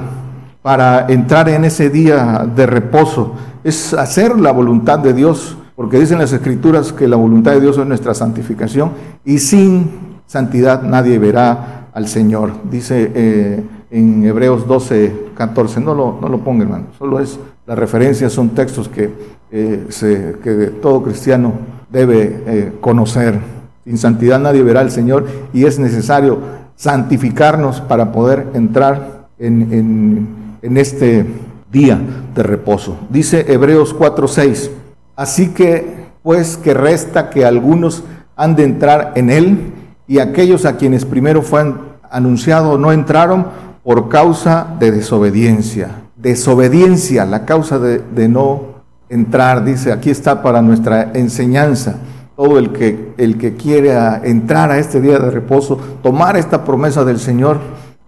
para 0.67 1.07
entrar 1.07 1.49
en 1.49 1.65
ese 1.65 1.91
día 1.91 2.45
de 2.57 2.67
reposo. 2.67 3.35
Es 3.63 3.95
hacer 3.95 4.37
la 4.37 4.51
voluntad 4.51 4.99
de 4.99 5.13
Dios, 5.13 5.57
porque 5.77 6.01
dicen 6.01 6.19
las 6.19 6.33
escrituras 6.33 6.93
que 6.93 7.07
la 7.07 7.15
voluntad 7.15 7.53
de 7.53 7.61
Dios 7.61 7.79
es 7.79 7.87
nuestra 7.87 8.15
santificación 8.15 8.91
y 9.25 9.39
sin 9.39 10.19
santidad 10.27 10.83
nadie 10.83 11.21
verá 11.21 11.87
al 11.95 12.09
Señor. 12.09 12.51
Dice 12.69 13.13
eh, 13.15 13.63
en 13.93 14.25
Hebreos 14.25 14.67
12, 14.67 15.31
14. 15.37 15.81
No 15.83 15.95
lo, 15.95 16.19
no 16.21 16.29
lo 16.29 16.41
ponga, 16.41 16.65
hermano. 16.65 16.87
Solo 16.99 17.21
es, 17.21 17.39
las 17.65 17.79
referencias 17.79 18.33
son 18.33 18.49
textos 18.49 18.89
que, 18.89 19.09
eh, 19.53 20.75
todo 20.83 21.01
cristiano 21.05 21.53
debe 21.93 22.43
eh, 22.45 22.73
conocer. 22.81 23.39
Sin 23.85 23.99
santidad 23.99 24.41
nadie 24.41 24.65
verá 24.65 24.81
al 24.81 24.91
Señor 24.91 25.29
y 25.53 25.65
es 25.65 25.79
necesario 25.79 26.41
santificarnos 26.75 27.81
para 27.83 28.11
poder 28.11 28.49
entrar 28.55 29.29
en, 29.39 29.73
en, 29.73 30.36
en 30.67 30.77
este 30.77 31.25
día 31.71 31.99
de 32.35 32.43
reposo. 32.43 32.97
Dice 33.09 33.45
Hebreos 33.49 33.95
4, 33.95 34.29
6. 34.29 34.71
Así 35.15 35.49
que, 35.49 36.07
pues, 36.23 36.57
que 36.57 36.75
resta 36.75 37.31
que 37.31 37.45
algunos 37.45 38.03
han 38.35 38.57
de 38.57 38.65
entrar 38.65 39.13
en 39.15 39.31
él 39.31 39.73
y 40.09 40.19
aquellos 40.19 40.65
a 40.65 40.77
quienes 40.77 41.05
primero 41.05 41.43
fue 41.43 41.73
anunciado 42.11 42.79
no 42.79 42.93
entraron 42.93 43.47
por 43.83 44.09
causa 44.09 44.67
de 44.79 44.91
desobediencia. 44.91 45.91
Desobediencia, 46.17 47.25
la 47.25 47.45
causa 47.45 47.79
de, 47.79 48.29
no 48.29 48.77
entrar, 49.09 49.65
dice, 49.65 49.93
aquí 49.93 50.11
está 50.11 50.43
para 50.43 50.63
nuestra 50.63 51.13
enseñanza. 51.15 51.97
Todo 52.35 52.59
el 52.59 52.73
que, 52.73 53.15
el 53.17 53.39
que 53.39 53.55
quiere 53.55 53.97
entrar 54.25 54.71
a 54.71 54.79
este 54.79 55.01
día 55.01 55.19
de 55.19 55.31
reposo, 55.31 55.79
tomar 56.03 56.37
esta 56.37 56.65
promesa 56.65 57.05
del 57.05 57.19
Señor, 57.19 57.61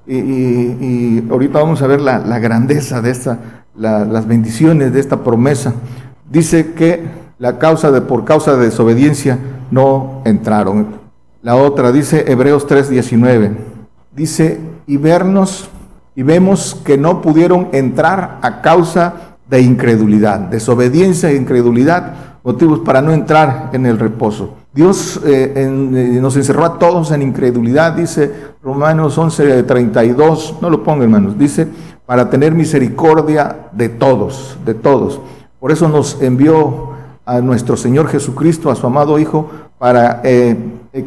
y, 0.09 1.29
ahorita 1.31 1.59
vamos 1.59 1.83
a 1.83 1.87
ver 1.87 2.00
la, 2.00 2.38
grandeza 2.38 3.03
de 3.03 3.11
esta, 3.11 3.38
las 3.77 4.27
bendiciones 4.27 4.93
de 4.93 5.00
esta 5.00 5.23
promesa. 5.23 5.75
Dice 6.31 6.73
que 6.73 7.05
la 7.38 7.59
causa 7.59 7.91
de, 7.91 8.00
por 8.00 8.25
causa 8.25 8.57
de 8.57 8.67
desobediencia 8.67 9.38
no 9.71 10.23
entraron. 10.25 10.99
La 11.43 11.57
otra 11.57 11.93
dice 11.93 12.25
Hebreos 12.31 12.67
3:19. 12.67 13.53
Dice, 14.15 14.59
y 14.87 14.97
vernos 14.97 15.69
y 16.17 16.25
vemos 16.25 16.81
que 16.85 16.99
no 16.99 17.23
pudieron 17.23 17.69
entrar 17.73 18.38
a 18.43 18.61
causa 18.61 19.37
de 19.49 19.61
incredulidad, 19.61 20.41
desobediencia 20.41 21.31
e 21.31 21.37
incredulidad, 21.37 22.15
motivos 22.43 22.81
para 22.81 23.00
no 23.00 23.12
entrar 23.12 23.71
en 23.73 23.87
el 23.87 23.99
reposo. 23.99 24.57
Dios 24.79 25.21
eh, 25.27 25.55
eh, 25.57 25.67
nos 25.67 26.37
encerró 26.37 26.65
a 26.65 26.79
todos 26.79 27.11
en 27.11 27.21
incredulidad, 27.21 27.95
dice 27.95 28.33
Romanos 28.63 29.19
11, 29.19 29.65
32, 29.65 30.59
no 30.63 30.71
lo 30.71 30.85
ponga 30.85 31.03
hermanos, 31.03 31.37
dice, 31.37 31.67
para 32.07 32.31
tener 32.31 32.55
misericordia 32.55 33.71
de 33.73 33.89
todos, 33.89 34.57
de 34.65 34.75
todos. 34.75 35.21
Por 35.59 35.73
eso 35.73 35.89
nos 35.89 36.23
envió 36.23 36.91
a 37.27 37.41
nuestro 37.41 37.77
Señor 37.77 38.07
Jesucristo, 38.07 38.71
a 38.71 38.77
su 38.77 38.87
amado 38.87 39.19
Hijo, 39.19 39.51
para 39.79 40.21
eh, 40.23 40.57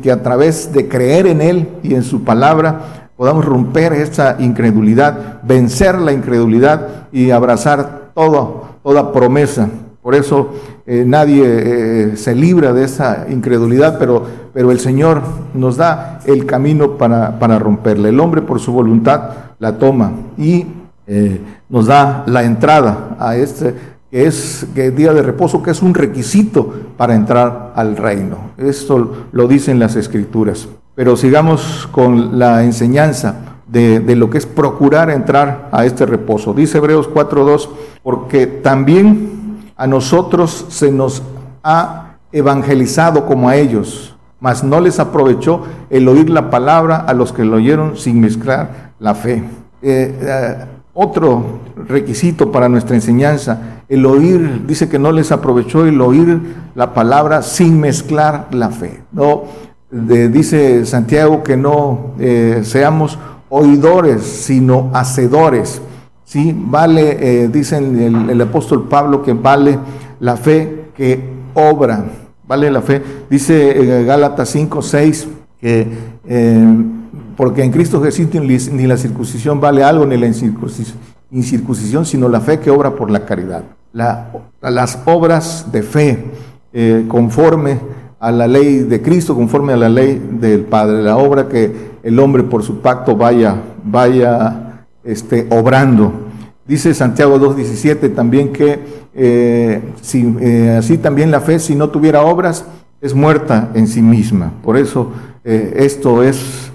que 0.04 0.12
a 0.12 0.22
través 0.22 0.74
de 0.74 0.90
creer 0.90 1.28
en 1.28 1.40
Él 1.40 1.70
y 1.82 1.96
en 1.96 2.04
su 2.04 2.26
palabra, 2.26 3.12
podamos 3.16 3.46
romper 3.46 3.94
esa 3.94 4.36
incredulidad, 4.40 5.40
vencer 5.44 5.98
la 5.98 6.12
incredulidad 6.12 7.08
y 7.14 7.32
abrazar 7.32 8.12
todo, 8.14 8.66
toda 8.84 9.14
promesa. 9.14 9.70
Por 10.02 10.16
eso 10.16 10.56
eh, 10.94 11.06
nadie 11.08 11.46
eh, 11.46 12.18
se 12.18 12.36
libra 12.36 12.74
de 12.74 12.84
esa 12.84 13.28
incredulidad, 13.30 13.98
pero, 13.98 14.26
pero 14.54 14.72
el 14.72 14.80
Señor 14.82 15.22
nos 15.54 15.78
da 15.78 16.20
el 16.26 16.46
camino 16.46 16.98
para, 16.98 17.40
para 17.40 17.58
romperla. 17.60 18.10
El 18.10 18.20
hombre 18.20 18.42
por 18.42 18.60
su 18.60 18.74
voluntad 18.74 19.30
la 19.60 19.78
toma 19.78 20.12
y 20.38 20.66
eh, 21.08 21.40
nos 21.70 21.86
da 21.86 22.26
la 22.28 22.44
entrada 22.44 23.16
a 23.18 23.38
este 23.38 23.74
es 24.12 24.68
día 24.76 25.14
de 25.14 25.22
reposo, 25.22 25.64
que 25.64 25.72
es 25.72 25.82
un 25.82 25.94
requisito 25.94 26.74
para 26.98 27.16
entrar 27.16 27.72
al 27.74 27.96
reino. 27.96 28.52
Esto 28.58 29.28
lo 29.32 29.48
dicen 29.48 29.80
las 29.80 29.96
escrituras. 29.96 30.68
Pero 30.94 31.16
sigamos 31.16 31.88
con 31.94 32.38
la 32.38 32.66
enseñanza 32.66 33.36
de, 33.66 34.16
lo 34.18 34.30
que 34.30 34.40
es 34.40 34.46
procurar 34.46 35.10
entrar 35.10 35.70
a 35.72 35.86
este 35.86 36.06
reposo. 36.06 36.54
Dice 36.54 36.80
Hebreos 36.80 37.10
4.2, 37.10 37.70
porque 38.04 38.46
también 38.46 39.41
a 39.82 39.88
nosotros 39.88 40.68
se 40.70 40.92
nos 40.92 41.24
ha 41.64 42.18
evangelizado 42.32 43.26
como 43.26 43.50
a 43.50 43.56
ellos, 43.56 44.16
mas 44.40 44.64
no 44.64 44.80
les 44.80 45.00
aprovechó 45.00 45.64
el 45.90 46.08
oír 46.08 46.30
la 46.30 46.52
palabra 46.52 46.98
a 46.98 47.16
los 47.16 47.34
que 47.34 47.44
lo 47.44 47.56
oyeron 47.56 47.98
sin 47.98 48.22
mezclar 48.22 48.92
la 49.00 49.16
fe. 49.16 49.44
Eh, 49.82 50.20
eh, 50.22 50.56
otro 50.94 51.62
requisito 51.88 52.52
para 52.52 52.70
nuestra 52.70 52.96
enseñanza, 52.96 53.82
el 53.90 54.06
oír, 54.06 54.68
dice 54.68 54.88
que 54.88 55.00
no 55.00 55.12
les 55.12 55.32
aprovechó 55.32 55.84
el 55.88 56.00
oír 56.00 56.40
la 56.76 56.94
palabra 56.94 57.42
sin 57.42 57.80
mezclar 57.80 58.50
la 58.52 58.70
fe. 58.70 59.02
No, 59.12 59.46
dice 59.90 60.86
Santiago 60.86 61.42
que 61.42 61.58
no 61.58 62.12
eh, 62.20 62.62
seamos 62.64 63.18
oidores, 63.50 64.22
sino 64.22 64.92
hacedores. 64.94 65.82
¿Sí? 66.32 66.56
Vale, 66.58 67.18
eh, 67.20 67.50
dice 67.50 67.78
el, 67.78 68.40
apóstol 68.40 68.88
Pablo 68.88 69.22
que 69.22 69.34
vale 69.34 69.78
la 70.22 70.38
fe 70.38 70.86
que 70.96 71.20
obra. 71.54 72.06
Vale 72.48 72.72
la 72.72 72.82
fe. 72.82 73.02
Dice 73.30 73.72
eh, 73.72 74.06
Gálatas 74.06 74.48
5, 74.50 74.82
6 74.82 75.28
que 75.60 75.88
porque 77.36 77.64
en 77.64 77.72
Cristo 77.72 78.02
Jesús 78.02 78.28
ni 78.72 78.88
la 78.88 78.98
circuncisión 78.98 79.60
vale 79.60 79.84
algo, 79.84 80.06
ni 80.06 80.16
la 80.18 80.28
incircuncisión, 80.28 82.06
sino 82.06 82.30
la 82.30 82.40
fe 82.40 82.60
que 82.60 82.70
obra 82.72 82.96
por 82.96 83.12
la 83.12 83.26
caridad. 83.26 83.64
las 83.94 85.00
obras 85.06 85.68
de 85.72 85.84
fe 85.84 86.24
conforme 87.08 87.80
a 88.20 88.32
la 88.32 88.48
ley 88.48 88.80
de 88.80 89.02
Cristo, 89.02 89.36
conforme 89.36 89.74
a 89.74 89.78
la 89.78 89.90
ley 89.90 90.22
del 90.40 90.62
Padre, 90.62 91.04
la 91.04 91.18
obra 91.18 91.48
que 91.48 91.92
el 92.04 92.20
hombre 92.20 92.44
por 92.44 92.64
su 92.64 92.80
pacto 92.80 93.16
vaya, 93.16 93.56
vaya 93.84 94.71
este, 95.04 95.48
obrando. 95.50 96.14
Dice 96.68 96.94
Santiago 96.94 97.40
2.17 97.40 98.14
también 98.14 98.54
que 98.54 98.80
eh, 99.14 99.82
si, 100.02 100.36
eh, 100.40 100.76
así 100.78 100.98
también 100.98 101.32
la 101.32 101.42
fe, 101.42 101.60
si 101.60 101.76
no 101.76 101.90
tuviera 101.90 102.22
obras, 102.22 102.66
es 103.02 103.14
muerta 103.14 103.72
en 103.74 103.88
sí 103.88 104.02
misma. 104.02 104.54
Por 104.64 104.78
eso 104.78 105.12
eh, 105.44 105.74
esto 105.78 106.24
es 106.24 106.68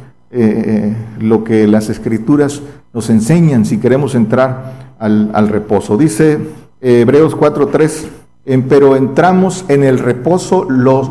lo 1.18 1.44
que 1.44 1.66
las 1.66 1.88
escrituras 1.88 2.60
nos 2.92 3.08
enseñan 3.08 3.64
si 3.64 3.78
queremos 3.78 4.14
entrar 4.14 4.94
al, 4.98 5.30
al 5.32 5.48
reposo. 5.48 5.96
Dice 5.96 6.38
Hebreos 6.82 7.34
4.3, 7.34 8.62
pero 8.68 8.96
entramos 8.96 9.64
en 9.68 9.82
el 9.82 9.98
reposo 9.98 10.66
los 10.68 11.08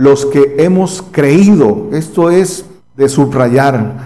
los 0.00 0.24
que 0.24 0.56
hemos 0.58 1.04
creído. 1.10 1.88
Esto 1.92 2.30
es 2.30 2.64
de 2.96 3.08
subrayar, 3.10 3.96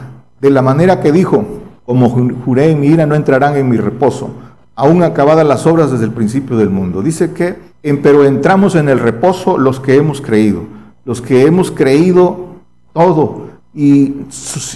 de 0.41 0.51
la 0.51 0.61
manera 0.61 1.01
que 1.01 1.13
dijo, 1.13 1.45
como 1.85 2.09
juré 2.09 2.71
en 2.71 2.81
mi 2.81 2.89
ira, 2.89 3.07
no 3.07 3.15
entrarán 3.15 3.57
en 3.57 3.69
mi 3.69 3.77
reposo, 3.77 4.31
aún 4.75 5.03
acabadas 5.03 5.47
las 5.47 5.67
obras 5.67 5.91
desde 5.91 6.05
el 6.05 6.13
principio 6.13 6.57
del 6.57 6.71
mundo. 6.71 7.03
Dice 7.03 7.33
que, 7.33 7.57
pero 8.03 8.25
entramos 8.25 8.75
en 8.75 8.89
el 8.89 8.99
reposo 8.99 9.59
los 9.59 9.81
que 9.81 9.97
hemos 9.97 10.21
creído, 10.21 10.63
los 11.05 11.21
que 11.21 11.47
hemos 11.47 11.71
creído 11.71 12.47
todo. 12.93 13.45
Y, 13.75 14.15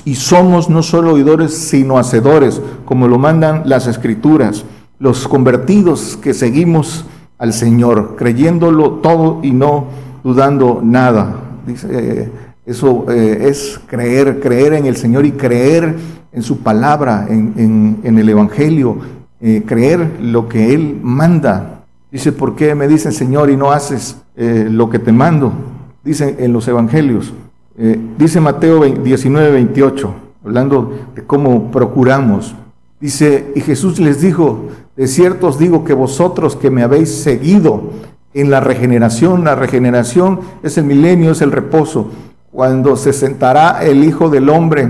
y 0.04 0.14
somos 0.16 0.68
no 0.68 0.82
solo 0.82 1.14
oidores, 1.14 1.54
sino 1.54 1.98
hacedores, 1.98 2.60
como 2.84 3.06
lo 3.06 3.18
mandan 3.18 3.62
las 3.64 3.86
escrituras, 3.86 4.64
los 4.98 5.28
convertidos 5.28 6.18
que 6.20 6.34
seguimos 6.34 7.04
al 7.38 7.52
Señor, 7.52 8.16
creyéndolo 8.16 8.94
todo 8.94 9.38
y 9.42 9.52
no 9.52 9.86
dudando 10.24 10.80
nada. 10.82 11.36
Dice, 11.66 11.88
eh, 11.90 12.32
eso 12.66 13.06
eh, 13.08 13.46
es 13.48 13.80
creer, 13.86 14.40
creer 14.40 14.74
en 14.74 14.86
el 14.86 14.96
Señor 14.96 15.24
y 15.24 15.32
creer 15.32 15.96
en 16.32 16.42
su 16.42 16.58
palabra, 16.58 17.26
en, 17.28 18.00
el 18.02 18.28
Evangelio, 18.28 18.98
eh, 19.40 19.62
creer 19.66 20.18
lo 20.20 20.48
que 20.48 20.74
Él 20.74 20.98
manda. 21.02 21.84
Dice, 22.10 22.32
¿por 22.32 22.56
qué 22.56 22.74
me 22.74 22.88
dicen 22.88 23.12
Señor 23.12 23.50
y 23.50 23.56
no 23.56 23.70
haces 23.70 24.16
eh, 24.36 24.68
lo 24.70 24.90
que 24.90 24.98
te 24.98 25.12
mando? 25.12 25.52
Dicen 26.04 26.36
en 26.38 26.52
los 26.52 26.66
evangelios. 26.68 27.32
Eh, 27.76 27.98
dice 28.18 28.40
Mateo 28.40 28.82
19, 28.82 29.52
28, 29.52 30.14
hablando 30.44 30.98
de 31.14 31.22
cómo 31.24 31.70
procuramos. 31.70 32.54
Dice, 33.00 33.52
y 33.54 33.60
Jesús 33.60 34.00
les 34.00 34.20
dijo, 34.20 34.68
de 34.96 35.06
cierto 35.06 35.46
os 35.46 35.58
digo 35.58 35.84
que 35.84 35.94
vosotros 35.94 36.56
que 36.56 36.70
me 36.70 36.82
habéis 36.82 37.14
seguido 37.22 37.90
en 38.34 38.50
la 38.50 38.60
regeneración, 38.60 39.44
la 39.44 39.54
regeneración 39.54 40.40
es 40.62 40.76
el 40.78 40.84
milenio, 40.84 41.30
es 41.30 41.40
el 41.40 41.52
reposo, 41.52 42.10
cuando 42.50 42.96
se 42.96 43.12
sentará 43.12 43.84
el 43.84 44.02
Hijo 44.02 44.30
del 44.30 44.48
Hombre 44.48 44.88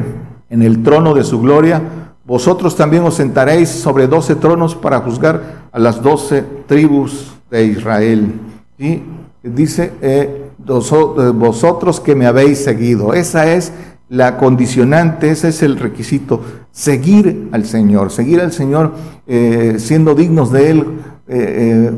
en 0.50 0.62
el 0.62 0.82
trono 0.82 1.14
de 1.14 1.24
su 1.24 1.40
gloria, 1.40 1.82
vosotros 2.24 2.76
también 2.76 3.04
os 3.04 3.14
sentaréis 3.14 3.70
sobre 3.70 4.06
doce 4.06 4.34
tronos 4.34 4.74
para 4.74 5.00
juzgar 5.00 5.68
a 5.72 5.78
las 5.78 6.02
doce 6.02 6.44
tribus 6.66 7.32
de 7.50 7.64
Israel. 7.64 8.34
Y 8.78 9.00
dice, 9.42 9.92
eh, 10.02 10.50
eh, 10.68 11.32
vosotros 11.34 12.00
que 12.00 12.14
me 12.14 12.26
habéis 12.26 12.58
seguido. 12.58 13.14
Esa 13.14 13.50
es 13.52 13.72
la 14.08 14.36
condicionante, 14.36 15.30
ese 15.30 15.48
es 15.48 15.62
el 15.62 15.78
requisito. 15.78 16.42
Seguir 16.70 17.48
al 17.52 17.64
Señor, 17.64 18.10
seguir 18.10 18.40
al 18.40 18.52
Señor 18.52 18.92
eh, 19.26 19.76
siendo 19.78 20.14
dignos 20.14 20.52
de 20.52 20.70
Él, 20.70 20.84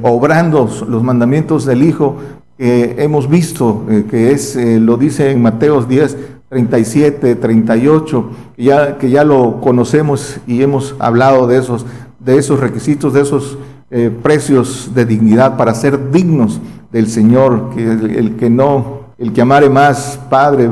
obrando 0.03 0.69
los 0.89 1.03
mandamientos 1.05 1.65
del 1.65 1.85
Hijo 1.85 2.17
que 2.59 2.97
hemos 2.99 3.29
visto, 3.29 3.85
que 4.11 4.33
es, 4.33 4.57
lo 4.57 4.97
dice 4.97 5.31
en 5.31 5.41
Mateos 5.41 5.89
10, 5.89 6.17
37, 6.51 7.37
38, 7.37 8.31
que 8.57 8.65
ya, 8.65 8.99
que 8.99 9.09
ya 9.09 9.23
lo 9.23 9.61
conocemos 9.61 10.41
y 10.49 10.63
hemos 10.63 10.97
hablado 10.99 11.47
de 11.47 11.57
esos, 11.57 11.87
de 12.19 12.39
esos 12.39 12.59
requisitos, 12.59 13.13
de 13.13 13.21
esos 13.21 13.57
eh, 13.93 14.11
precios 14.23 14.91
de 14.93 15.05
dignidad 15.05 15.57
para 15.57 15.75
ser 15.75 16.11
dignos 16.11 16.61
del 16.91 17.07
Señor, 17.07 17.71
que 17.73 17.85
el, 17.85 18.35
que 18.35 18.51
no, 18.51 19.03
el 19.17 19.33
que 19.33 19.43
amare 19.43 19.71
más 19.71 20.19
padre, 20.29 20.69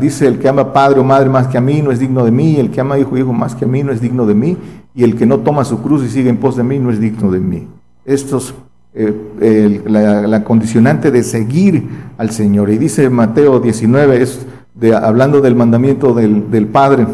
dice 0.00 0.26
el 0.26 0.38
que 0.38 0.48
ama 0.48 0.72
padre 0.72 1.00
o 1.00 1.04
madre 1.04 1.28
más 1.28 1.48
que 1.48 1.58
a 1.58 1.60
mí 1.60 1.82
no 1.82 1.92
es 1.92 1.98
digno 1.98 2.24
de 2.24 2.30
mí, 2.30 2.56
el 2.56 2.70
que 2.70 2.80
ama 2.80 2.98
hijo 2.98 3.10
o 3.14 3.18
hijo 3.18 3.32
más 3.34 3.54
que 3.54 3.66
a 3.66 3.68
mí 3.68 3.82
no 3.82 3.92
es 3.92 4.00
digno 4.00 4.24
de 4.24 4.34
mí, 4.34 4.56
y 4.94 5.04
el 5.04 5.16
que 5.16 5.26
no 5.26 5.40
toma 5.40 5.66
su 5.66 5.82
cruz 5.82 6.02
y 6.02 6.08
sigue 6.08 6.30
en 6.30 6.38
pos 6.38 6.56
de 6.56 6.64
mí 6.64 6.78
no 6.78 6.90
es 6.90 6.98
digno 6.98 7.30
de 7.30 7.40
mí. 7.40 7.68
Estos 8.06 8.54
eh, 8.94 9.82
la, 9.86 10.22
la, 10.26 10.44
condicionante 10.44 11.10
de 11.10 11.22
seguir 11.22 11.86
al 12.16 12.30
Señor. 12.30 12.70
Y 12.70 12.78
dice 12.78 13.10
Mateo 13.10 13.60
19, 13.60 14.22
es 14.22 14.46
hablando 14.94 15.40
del 15.40 15.54
mandamiento 15.54 16.14
del, 16.14 16.50
del 16.50 16.66
Padre, 16.66 17.06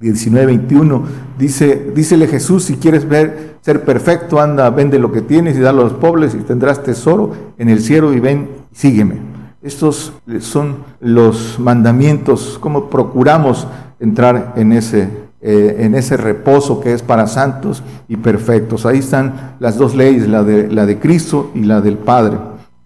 19-21, 0.00 1.02
dice, 1.38 1.90
dícele 1.94 2.28
Jesús, 2.28 2.64
si 2.64 2.76
quieres 2.76 3.08
ver, 3.08 3.56
ser 3.62 3.84
perfecto, 3.84 4.40
anda, 4.40 4.70
vende 4.70 4.98
lo 4.98 5.10
que 5.10 5.22
tienes 5.22 5.56
y 5.56 5.60
dalo 5.60 5.82
a 5.82 5.84
los 5.84 5.94
pobres 5.94 6.34
y 6.34 6.38
tendrás 6.38 6.82
tesoro 6.82 7.32
en 7.58 7.68
el 7.68 7.80
cielo 7.80 8.12
y 8.12 8.20
ven, 8.20 8.48
sígueme. 8.72 9.16
Estos 9.60 10.12
son 10.40 10.76
los 11.00 11.58
mandamientos, 11.58 12.58
cómo 12.60 12.88
procuramos 12.88 13.66
entrar 13.98 14.52
en 14.56 14.72
ese, 14.72 15.08
eh, 15.40 15.76
en 15.80 15.96
ese 15.96 16.16
reposo 16.16 16.80
que 16.80 16.92
es 16.92 17.02
para 17.02 17.26
santos 17.26 17.82
y 18.06 18.16
perfectos. 18.16 18.86
Ahí 18.86 18.98
están 18.98 19.56
las 19.58 19.76
dos 19.76 19.96
leyes, 19.96 20.28
la 20.28 20.44
de, 20.44 20.68
la 20.68 20.86
de 20.86 21.00
Cristo 21.00 21.50
y 21.54 21.64
la 21.64 21.80
del 21.80 21.98
Padre. 21.98 22.38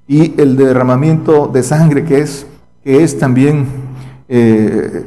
Y 0.08 0.40
el 0.40 0.56
derramamiento 0.56 1.46
de 1.46 1.62
sangre 1.62 2.04
que 2.04 2.20
es, 2.20 2.46
que 2.82 3.04
es 3.04 3.18
también 3.18 3.66
eh, 4.34 5.04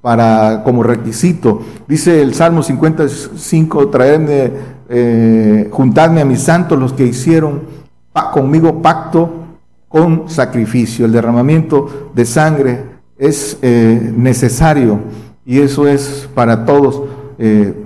para, 0.00 0.62
como 0.64 0.84
requisito. 0.84 1.62
Dice 1.88 2.22
el 2.22 2.32
Salmo 2.32 2.62
55, 2.62 3.88
traerme, 3.88 4.52
eh, 4.88 5.68
juntadme 5.72 6.20
a 6.20 6.24
mis 6.24 6.42
santos, 6.42 6.78
los 6.78 6.92
que 6.92 7.04
hicieron 7.04 7.62
conmigo 8.32 8.80
pacto 8.80 9.30
con 9.88 10.28
sacrificio. 10.28 11.06
El 11.06 11.12
derramamiento 11.12 12.12
de 12.14 12.24
sangre 12.24 12.84
es 13.18 13.58
eh, 13.62 14.12
necesario 14.16 15.00
y 15.44 15.58
eso 15.58 15.88
es 15.88 16.28
para 16.32 16.64
todos, 16.64 17.02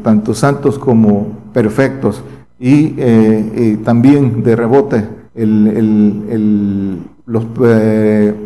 tanto 0.02 0.34
santos 0.34 0.78
como 0.78 1.28
perfectos. 1.54 2.22
Y 2.60 3.76
también 3.76 4.42
de 4.42 4.56
rebote 4.56 5.08
los, 7.24 7.46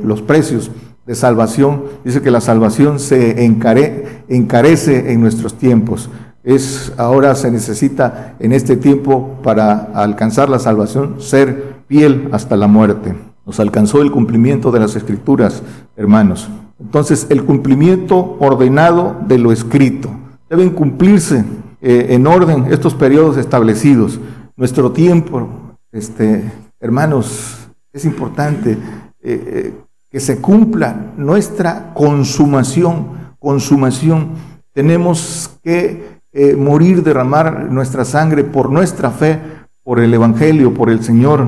los 0.05 0.23
precios 0.23 0.71
salvación. 1.15 1.85
Dice 2.05 2.23
que 2.23 2.31
la 2.31 2.41
salvación 2.41 2.99
se 2.99 3.45
encarece 3.45 5.13
en 5.13 5.21
nuestros 5.21 5.55
tiempos. 5.55 6.11
Es 6.43 6.93
ahora 6.97 7.35
se 7.35 7.51
necesita 7.51 8.37
en 8.39 8.53
este 8.53 8.77
tiempo 8.77 9.39
para 9.43 9.91
alcanzar 9.95 10.49
la 10.49 10.59
salvación 10.59 11.21
ser 11.21 11.75
fiel 11.87 12.29
hasta 12.33 12.57
la 12.57 12.67
muerte. 12.67 13.15
Nos 13.45 13.61
alcanzó 13.61 14.01
el 14.01 14.11
cumplimiento 14.11 14.71
de 14.71 14.81
las 14.81 14.97
escrituras, 14.97 15.63
hermanos. 15.97 16.49
Entonces, 16.79 17.27
el 17.29 17.45
cumplimiento 17.45 18.37
ordenado 18.41 19.17
de 19.27 19.39
lo 19.39 19.53
escrito. 19.53 20.09
Deben 20.49 20.71
cumplirse 20.71 21.45
eh, 21.83 22.07
en 22.11 22.27
orden 22.27 22.67
estos 22.71 22.95
periodos 22.95 23.37
establecidos. 23.37 24.19
Nuestro 24.57 24.93
tiempo, 24.93 25.49
este, 25.93 26.51
hermanos, 26.81 27.69
es 27.93 28.05
importante. 28.05 28.73
Eh, 28.73 28.79
eh, 29.23 29.75
que 30.11 30.19
se 30.21 30.41
cumpla 30.41 31.13
nuestra 31.17 31.95
consumación, 31.95 33.35
consumación. 33.39 34.31
Tenemos 34.73 35.51
que 35.63 36.21
eh, 36.33 36.57
morir, 36.57 37.05
derramar 37.05 37.71
nuestra 37.71 38.05
sangre 38.05 38.43
por 38.43 38.71
nuestra 38.71 39.11
fe, 39.11 39.39
por 39.85 40.01
el 40.01 40.13
Evangelio, 40.13 40.75
por 40.75 40.91
el 40.91 41.03
Señor, 41.05 41.47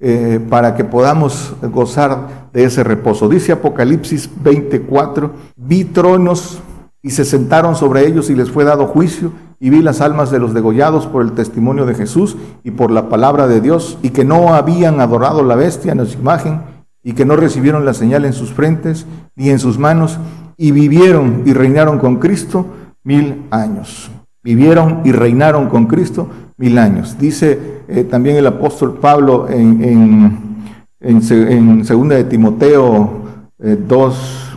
eh, 0.00 0.40
para 0.50 0.74
que 0.74 0.84
podamos 0.84 1.54
gozar 1.62 2.48
de 2.52 2.64
ese 2.64 2.82
reposo. 2.82 3.28
Dice 3.28 3.52
Apocalipsis 3.52 4.28
24, 4.42 5.30
vi 5.56 5.84
tronos 5.84 6.60
y 7.02 7.10
se 7.10 7.24
sentaron 7.24 7.76
sobre 7.76 8.06
ellos 8.06 8.30
y 8.30 8.34
les 8.34 8.50
fue 8.50 8.64
dado 8.64 8.86
juicio 8.86 9.32
y 9.60 9.70
vi 9.70 9.80
las 9.80 10.00
almas 10.00 10.32
de 10.32 10.40
los 10.40 10.54
degollados 10.54 11.06
por 11.06 11.22
el 11.22 11.32
testimonio 11.32 11.86
de 11.86 11.94
Jesús 11.94 12.36
y 12.64 12.72
por 12.72 12.90
la 12.90 13.08
palabra 13.08 13.46
de 13.46 13.60
Dios 13.60 13.96
y 14.02 14.10
que 14.10 14.24
no 14.24 14.54
habían 14.54 15.00
adorado 15.00 15.44
la 15.44 15.54
bestia 15.54 15.92
en 15.92 16.04
su 16.04 16.18
imagen 16.18 16.71
y 17.02 17.12
que 17.12 17.24
no 17.24 17.36
recibieron 17.36 17.84
la 17.84 17.94
señal 17.94 18.24
en 18.24 18.32
sus 18.32 18.52
frentes 18.52 19.06
ni 19.34 19.50
en 19.50 19.58
sus 19.58 19.78
manos, 19.78 20.18
y 20.56 20.70
vivieron 20.70 21.42
y 21.46 21.52
reinaron 21.52 21.98
con 21.98 22.16
Cristo 22.16 22.66
mil 23.02 23.42
años. 23.50 24.10
Vivieron 24.42 25.00
y 25.04 25.12
reinaron 25.12 25.68
con 25.68 25.86
Cristo 25.86 26.28
mil 26.56 26.78
años. 26.78 27.16
Dice 27.18 27.82
eh, 27.88 28.04
también 28.04 28.36
el 28.36 28.46
apóstol 28.46 28.98
Pablo 29.00 29.48
en, 29.48 30.62
en, 31.00 31.84
segunda 31.84 32.16
de 32.16 32.24
Timoteo 32.24 33.22
2, 33.58 34.56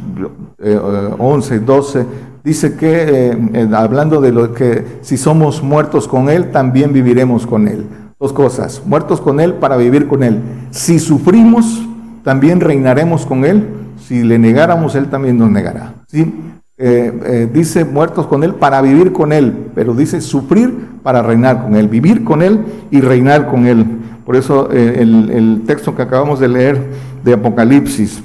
eh, 0.59 0.79
11, 1.17 1.59
12, 1.59 1.99
eh, 1.99 2.05
dice 2.43 2.75
que, 2.75 3.31
eh, 3.53 3.69
hablando 3.75 4.21
de 4.21 4.31
lo 4.31 4.53
que 4.53 4.99
si 5.01 5.17
somos 5.17 5.61
muertos 5.61 6.07
con 6.07 6.29
Él, 6.29 6.51
también 6.51 6.93
viviremos 6.93 7.45
con 7.45 7.67
Él. 7.67 7.85
Dos 8.19 8.33
cosas, 8.33 8.81
muertos 8.85 9.21
con 9.21 9.39
Él 9.39 9.55
para 9.55 9.77
vivir 9.77 10.07
con 10.07 10.23
Él. 10.23 10.39
Si 10.71 10.99
sufrimos, 10.99 11.85
también 12.25 12.59
reinaremos 12.59 13.25
con 13.25 13.45
Él. 13.45 13.69
Si 14.05 14.23
le 14.23 14.37
negáramos, 14.39 14.95
Él 14.95 15.07
también 15.07 15.37
nos 15.37 15.49
negará. 15.51 15.93
¿sí? 16.07 16.33
Eh, 16.77 17.13
eh, 17.25 17.49
dice 17.53 17.85
muertos 17.85 18.25
con 18.25 18.43
Él 18.43 18.55
para 18.55 18.81
vivir 18.81 19.13
con 19.13 19.31
Él, 19.31 19.69
pero 19.73 19.93
dice 19.93 20.19
sufrir 20.19 20.75
para 21.03 21.21
reinar 21.21 21.63
con 21.63 21.75
Él, 21.75 21.87
vivir 21.87 22.25
con 22.25 22.41
Él 22.41 22.65
y 22.91 22.99
reinar 22.99 23.47
con 23.47 23.67
Él. 23.67 23.85
Por 24.25 24.35
eso 24.35 24.69
eh, 24.73 24.97
el, 24.99 25.63
texto 25.67 25.95
que 25.95 26.01
acabamos 26.01 26.39
de 26.39 26.49
leer 26.49 26.83
de 27.23 27.33
Apocalipsis, 27.33 28.21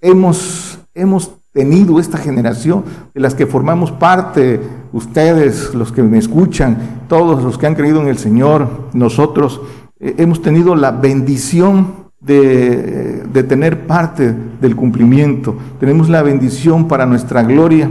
hemos, 0.00 0.78
hemos 0.92 1.30
tenido 1.52 2.00
esta 2.00 2.18
generación 2.18 2.84
de 3.14 3.20
las 3.20 3.34
que 3.34 3.46
formamos 3.46 3.92
parte, 3.92 4.60
ustedes, 4.92 5.72
los 5.74 5.92
que 5.92 6.02
me 6.02 6.18
escuchan, 6.18 6.76
todos 7.08 7.42
los 7.42 7.56
que 7.56 7.68
han 7.68 7.76
creído 7.76 8.02
en 8.02 8.08
el 8.08 8.18
Señor, 8.18 8.68
nosotros, 8.92 9.60
hemos 10.00 10.42
tenido 10.42 10.74
la 10.74 10.90
bendición 10.90 12.03
de, 12.24 13.44
tener 13.48 13.86
parte 13.86 14.34
del 14.60 14.76
cumplimiento. 14.76 15.56
Tenemos 15.78 16.08
la 16.08 16.22
bendición 16.22 16.88
para 16.88 17.06
nuestra 17.06 17.42
gloria 17.42 17.90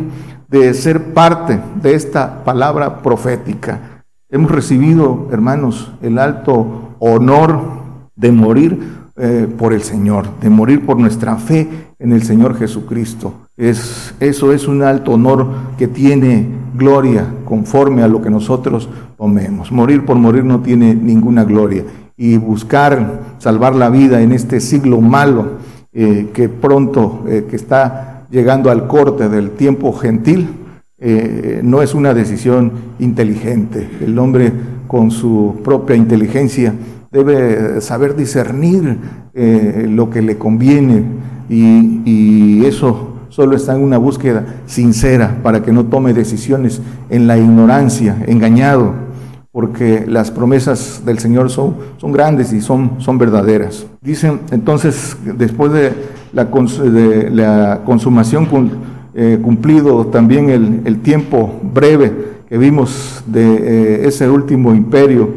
de 0.50 0.74
ser 0.74 1.13
parte 1.13 1.60
de 1.82 1.93
esta 1.93 2.43
palabra 2.43 3.02
profética. 3.02 4.04
Hemos 4.30 4.52
recibido, 4.52 5.30
hermanos, 5.32 5.91
el 6.02 6.17
alto 6.17 6.96
honor 7.00 7.60
de 8.15 8.32
morir 8.32 8.80
eh, 9.15 9.48
por 9.58 9.74
el 9.74 9.82
Señor, 9.82 10.26
de 10.41 10.50
morir 10.50 10.86
por 10.86 10.98
nuestra 10.98 11.36
fe 11.36 11.67
en 12.00 12.13
el 12.13 12.24
Señor 12.24 12.58
Jesucristo. 12.58 13.34
Es, 13.56 14.15
eso 14.19 14.52
es 14.52 14.67
un 14.67 14.82
alto 14.82 15.12
honor 15.12 15.48
que 15.78 15.88
tiene 15.88 16.48
gloria 16.76 17.28
conforme 17.46 18.02
a 18.02 18.08
lo 18.08 18.22
que 18.22 18.32
nosotros 18.32 18.89
tomemos. 19.15 19.72
Morir 19.72 20.04
por 20.04 20.17
morir 20.17 20.43
no 20.43 20.62
tiene 20.62 20.96
ninguna 20.96 21.43
gloria 21.43 21.84
y 22.17 22.38
buscar 22.38 23.36
salvar 23.39 23.76
la 23.76 23.89
vida 23.89 24.21
en 24.21 24.32
este 24.32 24.60
siglo 24.60 25.02
malo 25.02 25.58
eh, 25.93 26.30
que 26.34 26.49
pronto, 26.49 27.23
eh, 27.28 27.45
que 27.49 27.56
está 27.56 28.26
llegando 28.30 28.71
al 28.71 28.88
corte 28.88 29.30
del 29.30 29.52
tiempo 29.52 29.93
gentil, 29.93 30.47
eh, 30.99 31.62
no 31.63 31.82
es 31.82 31.93
una 31.93 32.13
decisión 32.13 32.71
inteligente. 32.99 33.88
El 34.02 34.17
hombre 34.17 34.52
con 34.88 35.12
su 35.12 35.62
propia 35.63 35.95
inteligencia 35.95 36.73
debe 37.12 37.82
saber 37.82 38.15
discernir 38.15 38.97
lo 39.36 40.10
que 40.10 40.21
le 40.21 40.38
conviene 40.38 41.04
y 41.49 42.63
eso 42.65 43.13
solo 43.34 43.56
está 43.56 43.76
en 43.76 43.82
una 43.82 43.97
búsqueda 43.97 44.45
sincera 44.67 45.39
para 45.41 45.63
que 45.63 45.71
no 45.71 45.86
tome 45.86 46.13
decisiones 46.13 46.82
en 47.10 47.26
la 47.26 47.38
ignorancia, 47.38 48.23
engañado, 48.28 48.93
porque 49.54 50.04
las 50.08 50.32
promesas 50.32 51.04
del 51.06 51.20
Señor 51.20 51.52
son, 51.52 51.76
grandes 52.12 52.52
y 52.52 52.60
son, 52.60 52.98
verdaderas. 53.20 53.86
Dicen 54.02 54.42
entonces, 54.50 55.16
después 55.38 55.72
de 55.72 55.94
la, 56.34 57.82
consumación 57.86 58.48
eh, 59.13 59.39
cumplido 59.42 60.08
también 60.08 60.50
el, 60.50 60.82
el, 60.86 61.02
tiempo 61.02 61.60
breve 61.62 62.34
que 62.50 62.58
vimos 62.58 63.24
de 63.28 63.44
eh, 63.44 64.08
ese 64.08 64.28
último 64.28 64.74
imperio 64.74 65.30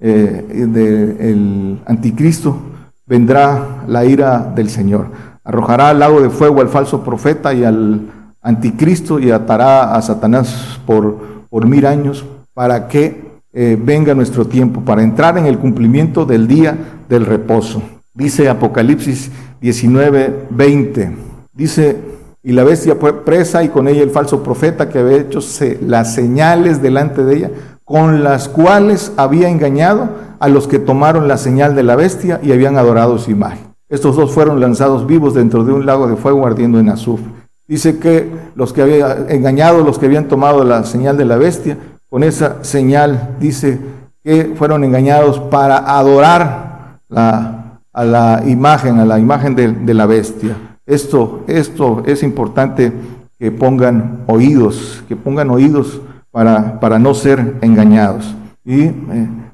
eh, 0.00 0.66
del 0.66 1.78
anticristo, 1.84 2.58
vendrá 3.06 3.84
la 3.86 4.06
ira 4.06 4.50
del 4.56 4.70
Señor. 4.70 5.08
Arrojará 5.44 5.90
al 5.90 5.98
lago 5.98 6.22
de 6.22 6.30
fuego 6.30 6.62
al 6.62 6.70
falso 6.70 7.04
profeta 7.04 7.52
y 7.52 7.64
al 7.64 8.00
anticristo 8.40 9.18
y 9.18 9.30
atará 9.30 9.94
a 9.94 10.00
Satanás 10.00 10.80
por, 10.86 11.18
por 11.50 11.66
mil 11.66 11.84
años 11.84 12.24
para 12.54 12.88
que 12.88 13.27
eh, 13.52 13.78
venga 13.80 14.14
nuestro 14.14 14.46
tiempo, 14.46 14.82
para 14.82 15.02
entrar 15.02 15.38
en 15.38 15.46
el 15.46 15.58
cumplimiento 15.58 16.26
del 16.26 16.46
día 16.46 16.76
del 17.08 17.26
reposo. 17.26 17.82
Dice 18.14 18.48
Apocalipsis 18.48 19.30
19, 19.60 20.46
20. 20.50 21.16
Dice, 21.54 21.96
y 22.42 22.52
la 22.52 22.64
bestia 22.64 22.96
fue 22.96 23.24
presa 23.24 23.62
y 23.62 23.68
con 23.68 23.88
ella 23.88 24.02
el 24.02 24.10
falso 24.10 24.42
profeta 24.42 24.88
que 24.88 24.98
había 24.98 25.18
hecho 25.18 25.40
las 25.80 26.14
señales 26.14 26.82
delante 26.82 27.24
de 27.24 27.36
ella, 27.36 27.50
con 27.84 28.22
las 28.22 28.48
cuales 28.48 29.12
había 29.16 29.48
engañado 29.48 30.10
a 30.40 30.48
los 30.48 30.68
que 30.68 30.78
tomaron 30.78 31.26
la 31.26 31.38
señal 31.38 31.74
de 31.74 31.82
la 31.82 31.96
bestia 31.96 32.40
y 32.42 32.52
habían 32.52 32.76
adorado 32.76 33.18
su 33.18 33.30
imagen. 33.30 33.68
Estos 33.88 34.16
dos 34.16 34.32
fueron 34.32 34.60
lanzados 34.60 35.06
vivos 35.06 35.34
dentro 35.34 35.64
de 35.64 35.72
un 35.72 35.86
lago 35.86 36.06
de 36.06 36.16
fuego 36.16 36.46
ardiendo 36.46 36.78
en 36.78 36.90
azufre. 36.90 37.26
Dice 37.66 37.98
que 37.98 38.30
los 38.54 38.72
que 38.72 38.82
habían 38.82 39.30
engañado, 39.30 39.82
los 39.82 39.98
que 39.98 40.06
habían 40.06 40.28
tomado 40.28 40.64
la 40.64 40.84
señal 40.84 41.16
de 41.16 41.24
la 41.24 41.36
bestia, 41.36 41.78
con 42.08 42.22
esa 42.22 42.64
señal 42.64 43.36
dice 43.38 43.78
que 44.22 44.54
fueron 44.56 44.84
engañados 44.84 45.38
para 45.38 45.76
adorar 45.98 46.98
a 47.10 48.04
la 48.04 48.42
imagen, 48.46 48.98
a 48.98 49.04
la 49.04 49.18
imagen 49.18 49.54
de, 49.54 49.94
la 49.94 50.06
bestia. 50.06 50.56
Esto, 50.86 51.44
esto 51.46 52.02
es 52.06 52.22
importante 52.22 52.92
que 53.38 53.50
pongan 53.50 54.24
oídos, 54.26 55.02
que 55.08 55.16
pongan 55.16 55.50
oídos 55.50 56.00
para, 56.30 56.80
para 56.80 56.98
no 56.98 57.14
ser 57.14 57.56
engañados. 57.60 58.34
Y 58.64 58.82
eh, 58.82 58.94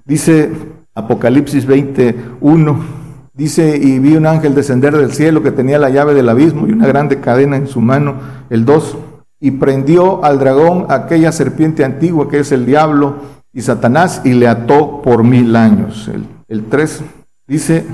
dice 0.05 0.53
Apocalipsis 0.95 1.67
21, 1.67 2.79
dice, 3.35 3.77
y 3.77 3.99
vi 3.99 4.17
un 4.17 4.27
ángel 4.27 4.55
descender 4.55 4.97
del 4.97 5.12
cielo 5.12 5.43
que 5.43 5.51
tenía 5.51 5.79
la 5.79 5.90
llave 5.90 6.14
del 6.14 6.29
abismo 6.29 6.67
y 6.67 6.73
una 6.73 6.87
grande 6.87 7.21
cadena 7.21 7.57
en 7.57 7.67
su 7.67 7.81
mano, 7.81 8.14
el 8.51 8.64
2, 8.64 8.97
y 9.44 9.50
prendió 9.50 10.24
al 10.24 10.38
dragón, 10.38 10.87
aquella 10.88 11.30
serpiente 11.30 11.85
antigua 11.85 12.30
que 12.30 12.38
es 12.38 12.50
el 12.50 12.64
diablo 12.64 13.16
y 13.52 13.61
Satanás, 13.61 14.22
y 14.24 14.33
le 14.33 14.48
ató 14.48 15.02
por 15.02 15.22
mil 15.22 15.54
años. 15.54 16.11
El, 16.48 16.64
3 16.64 17.02
dice, 17.46 17.85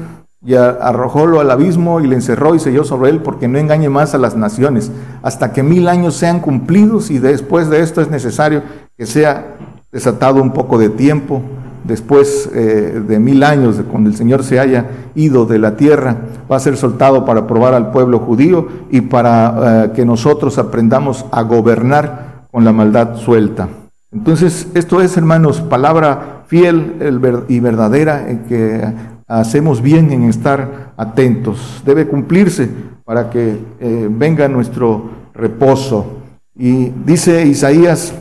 y 0.46 0.54
arrojólo 0.54 1.40
al 1.40 1.50
abismo 1.50 2.00
y 2.00 2.06
le 2.06 2.14
encerró 2.14 2.54
y 2.54 2.60
selló 2.60 2.84
sobre 2.84 3.10
él 3.10 3.20
porque 3.20 3.48
no 3.48 3.58
engañe 3.58 3.88
más 3.88 4.14
a 4.14 4.18
las 4.18 4.36
naciones, 4.36 4.92
hasta 5.22 5.52
que 5.52 5.64
mil 5.64 5.88
años 5.88 6.14
sean 6.14 6.38
cumplidos 6.38 7.10
y 7.10 7.18
después 7.18 7.68
de 7.68 7.80
esto 7.80 8.00
es 8.00 8.08
necesario 8.10 8.62
que 8.96 9.06
sea 9.06 9.56
desatado 9.90 10.40
un 10.40 10.52
poco 10.52 10.78
de 10.78 10.88
tiempo 10.88 11.42
después 11.84 12.50
eh, 12.54 13.02
de 13.06 13.18
mil 13.18 13.42
años, 13.42 13.76
de 13.76 13.84
cuando 13.84 14.10
el 14.10 14.16
Señor 14.16 14.44
se 14.44 14.58
haya 14.58 14.86
ido 15.14 15.46
de 15.46 15.58
la 15.58 15.76
tierra, 15.76 16.16
va 16.50 16.56
a 16.56 16.60
ser 16.60 16.76
soltado 16.76 17.24
para 17.24 17.46
probar 17.46 17.74
al 17.74 17.90
pueblo 17.90 18.18
judío 18.18 18.68
y 18.90 19.00
para 19.02 19.84
eh, 19.84 19.90
que 19.94 20.04
nosotros 20.04 20.58
aprendamos 20.58 21.24
a 21.30 21.42
gobernar 21.42 22.46
con 22.50 22.64
la 22.64 22.72
maldad 22.72 23.16
suelta. 23.16 23.68
Entonces, 24.12 24.68
esto 24.74 25.00
es, 25.00 25.16
hermanos, 25.16 25.60
palabra 25.60 26.42
fiel 26.48 27.44
y 27.48 27.60
verdadera 27.60 28.28
en 28.28 28.38
que 28.40 28.82
hacemos 29.28 29.80
bien 29.80 30.10
en 30.10 30.24
estar 30.24 30.92
atentos. 30.96 31.80
Debe 31.86 32.08
cumplirse 32.08 32.68
para 33.04 33.30
que 33.30 33.58
eh, 33.78 34.08
venga 34.10 34.48
nuestro 34.48 35.10
reposo. 35.32 36.18
Y 36.56 36.90
dice 37.04 37.46
Isaías 37.46 38.12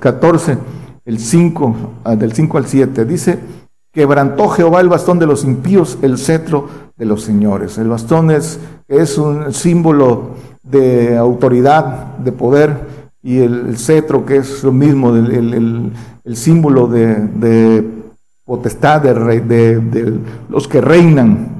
14, 0.00 0.58
el 1.04 1.18
5, 1.18 1.76
ah, 2.04 2.16
del 2.16 2.32
5 2.32 2.58
al 2.58 2.66
7, 2.66 3.04
dice, 3.04 3.38
quebrantó 3.92 4.48
Jehová 4.48 4.80
el 4.80 4.88
bastón 4.88 5.18
de 5.18 5.26
los 5.26 5.44
impíos, 5.44 5.98
el 6.02 6.18
cetro 6.18 6.68
de 6.96 7.04
los 7.04 7.22
señores. 7.22 7.78
El 7.78 7.88
bastón 7.88 8.30
es, 8.30 8.58
es 8.88 9.18
un 9.18 9.52
símbolo 9.52 10.36
de 10.62 11.16
autoridad, 11.16 12.16
de 12.18 12.32
poder, 12.32 13.02
y 13.22 13.38
el, 13.38 13.76
cetro, 13.76 14.24
que 14.26 14.38
es 14.38 14.64
lo 14.64 14.72
mismo, 14.72 15.14
el, 15.14 15.92
símbolo 16.34 16.88
de, 16.88 17.84
potestad 18.44 19.02
de, 19.02 19.80
de, 19.80 20.18
los 20.48 20.66
que 20.66 20.80
reinan 20.80 21.51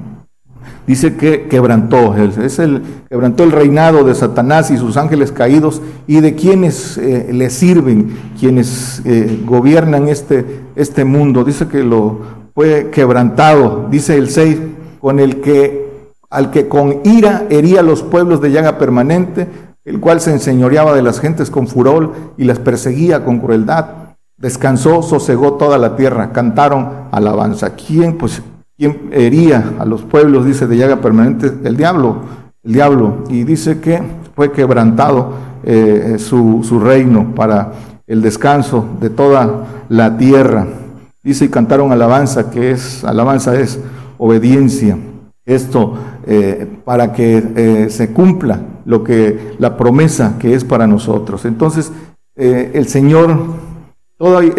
dice 0.87 1.15
que 1.15 1.47
quebrantó, 1.47 2.15
es 2.15 2.59
el, 2.59 2.83
quebrantó 3.09 3.43
el 3.43 3.51
reinado 3.51 4.03
de 4.03 4.15
Satanás 4.15 4.71
y 4.71 4.77
sus 4.77 4.97
ángeles 4.97 5.31
caídos 5.31 5.81
y 6.07 6.19
de 6.19 6.35
quienes 6.35 6.97
eh, 6.97 7.29
le 7.31 7.49
sirven, 7.49 8.15
quienes 8.39 9.01
eh, 9.05 9.41
gobiernan 9.45 10.07
este, 10.07 10.61
este 10.75 11.05
mundo. 11.05 11.43
Dice 11.43 11.67
que 11.67 11.83
lo 11.83 12.19
fue 12.53 12.89
quebrantado, 12.91 13.87
dice 13.89 14.17
el 14.17 14.29
6, 14.29 14.57
con 14.99 15.19
el 15.19 15.41
que 15.41 15.83
al 16.29 16.49
que 16.49 16.67
con 16.67 17.01
ira 17.03 17.45
hería 17.51 17.83
los 17.83 18.01
pueblos 18.01 18.41
de 18.41 18.51
llaga 18.51 18.79
permanente, 18.79 19.47
el 19.85 19.99
cual 19.99 20.19
se 20.19 20.31
enseñoreaba 20.31 20.95
de 20.95 21.03
las 21.03 21.19
gentes 21.19 21.51
con 21.51 21.67
furor 21.67 22.13
y 22.37 22.45
las 22.45 22.57
perseguía 22.57 23.23
con 23.23 23.39
crueldad. 23.39 23.85
Descansó, 24.37 25.03
sosegó 25.03 25.53
toda 25.53 25.77
la 25.77 25.95
tierra, 25.95 26.31
cantaron 26.31 26.89
alabanza. 27.11 27.75
¿Quién? 27.75 28.17
Pues 28.17 28.41
¿Quién 28.83 29.11
hería 29.13 29.75
a 29.79 29.85
los 29.85 30.01
pueblos, 30.01 30.45
dice, 30.45 30.67
de 30.67 30.75
llaga 30.75 30.97
permanente? 30.99 31.49
El 31.63 31.77
diablo, 31.77 32.17
el 32.63 32.73
diablo. 32.73 33.23
Y 33.29 33.45
dice 33.45 33.79
que 33.79 34.03
fue 34.35 34.51
quebrantado 34.51 35.31
eh, 35.63 36.17
su, 36.19 36.65
su 36.67 36.81
reino 36.81 37.33
para 37.33 37.71
el 38.05 38.21
descanso 38.21 38.85
de 38.99 39.09
toda 39.09 39.85
la 39.87 40.17
tierra. 40.17 40.67
Dice 41.23 41.45
y 41.45 41.47
cantaron 41.47 41.93
alabanza, 41.93 42.51
que 42.51 42.71
es, 42.71 43.05
alabanza 43.05 43.57
es 43.57 43.79
obediencia. 44.17 44.97
Esto 45.45 45.93
eh, 46.27 46.67
para 46.83 47.13
que 47.13 47.41
eh, 47.55 47.87
se 47.89 48.11
cumpla 48.11 48.59
lo 48.83 49.01
que 49.01 49.55
la 49.59 49.77
promesa 49.77 50.35
que 50.39 50.55
es 50.55 50.65
para 50.65 50.87
nosotros. 50.87 51.45
Entonces, 51.45 51.89
el 52.35 52.85
Señor 52.87 53.45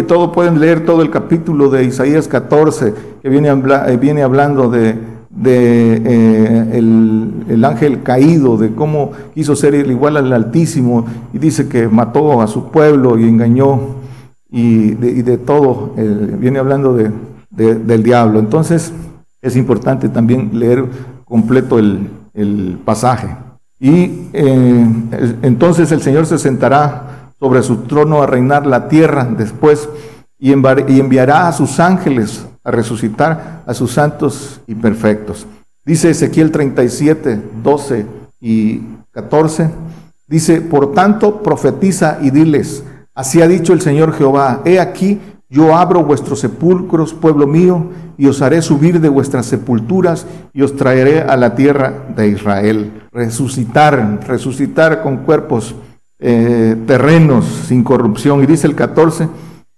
todo, 0.07 0.33
pueden 0.33 0.61
leer 0.61 0.85
todo 0.85 1.01
el 1.03 1.11
capítulo 1.11 1.71
de 1.71 1.85
Isaías 1.85 2.29
14, 2.29 2.95
que 3.23 3.29
viene, 3.29 3.49
eh, 3.49 3.97
viene 3.97 4.23
hablando 4.23 4.69
de, 4.69 4.99
eh, 5.47 6.71
el, 6.75 7.65
ángel 7.65 8.03
caído, 8.03 8.57
de 8.57 8.75
cómo 8.75 9.13
quiso 9.35 9.57
ser 9.57 9.75
igual 9.75 10.17
al 10.19 10.33
Altísimo, 10.33 11.07
y 11.33 11.39
dice 11.39 11.69
que 11.69 11.89
mató 11.89 12.43
a 12.43 12.47
su 12.47 12.71
pueblo 12.71 13.19
y 13.19 13.25
engañó, 13.25 13.81
y 14.51 14.91
de, 14.91 15.39
todo, 15.39 15.95
viene 16.39 16.59
hablando 16.59 16.95
de, 16.95 17.11
del 17.51 18.03
diablo. 18.03 18.39
Entonces, 18.39 18.93
es 19.41 19.57
importante 19.57 20.09
también 20.09 20.51
leer 20.53 20.85
completo 21.25 21.79
el, 21.79 22.11
pasaje. 22.85 23.29
Y 23.79 24.29
eh, 24.33 24.87
entonces 25.43 25.93
el 25.93 26.03
Señor 26.03 26.27
se 26.27 26.39
sentará 26.39 27.14
sobre 27.39 27.63
su 27.63 27.83
trono 27.83 28.23
a 28.23 28.27
reinar 28.27 28.67
la 28.67 28.89
tierra 28.89 29.25
después 29.25 29.89
y 30.39 30.53
enviará 30.53 31.49
a 31.49 31.53
sus 31.53 31.81
ángeles 31.81 32.47
a 32.65 32.71
resucitar 32.71 33.63
a 33.67 33.75
sus 33.75 33.93
santos 33.93 34.61
y 34.67 34.75
perfectos. 34.75 35.47
Dice 35.85 36.11
Ezequiel 36.11 36.51
37, 36.51 37.43
12 37.63 38.07
y 38.41 38.81
14. 39.11 39.71
Dice, 40.27 40.63
por 40.63 40.95
tanto, 40.95 41.43
profetiza 41.43 42.19
y 42.23 42.31
diles, 42.31 42.83
así 43.15 43.43
ha 43.43 43.49
dicho 43.49 43.75
el 43.75 43.83
Señor 43.83 44.15
Jehová, 44.15 44.63
he 44.65 44.81
aquí, 44.81 45.21
yo 45.51 45.77
abro 45.77 46.03
vuestros 46.03 46.41
sepulcros, 46.41 47.13
pueblo 47.13 47.47
mío, 47.47 47.91
y 48.17 48.27
os 48.27 48.41
haré 48.41 48.63
subir 48.63 49.01
de 49.01 49.11
vuestras 49.11 49.45
sepulturas 49.45 50.27
y 50.53 50.63
os 50.63 50.75
traeré 50.77 51.21
a 51.21 51.37
la 51.37 51.55
tierra 51.55 51.93
de 52.17 52.29
Israel. 52.29 53.03
Resucitar, 53.13 54.21
resucitar 54.27 55.03
con 55.03 55.19
cuerpos 55.19 55.75
eh, 56.19 56.77
terrenos 56.87 57.45
sin 57.67 57.83
corrupción. 57.83 58.43
Y 58.43 58.47
dice 58.47 58.67
el 58.67 58.75
14, 58.75 59.29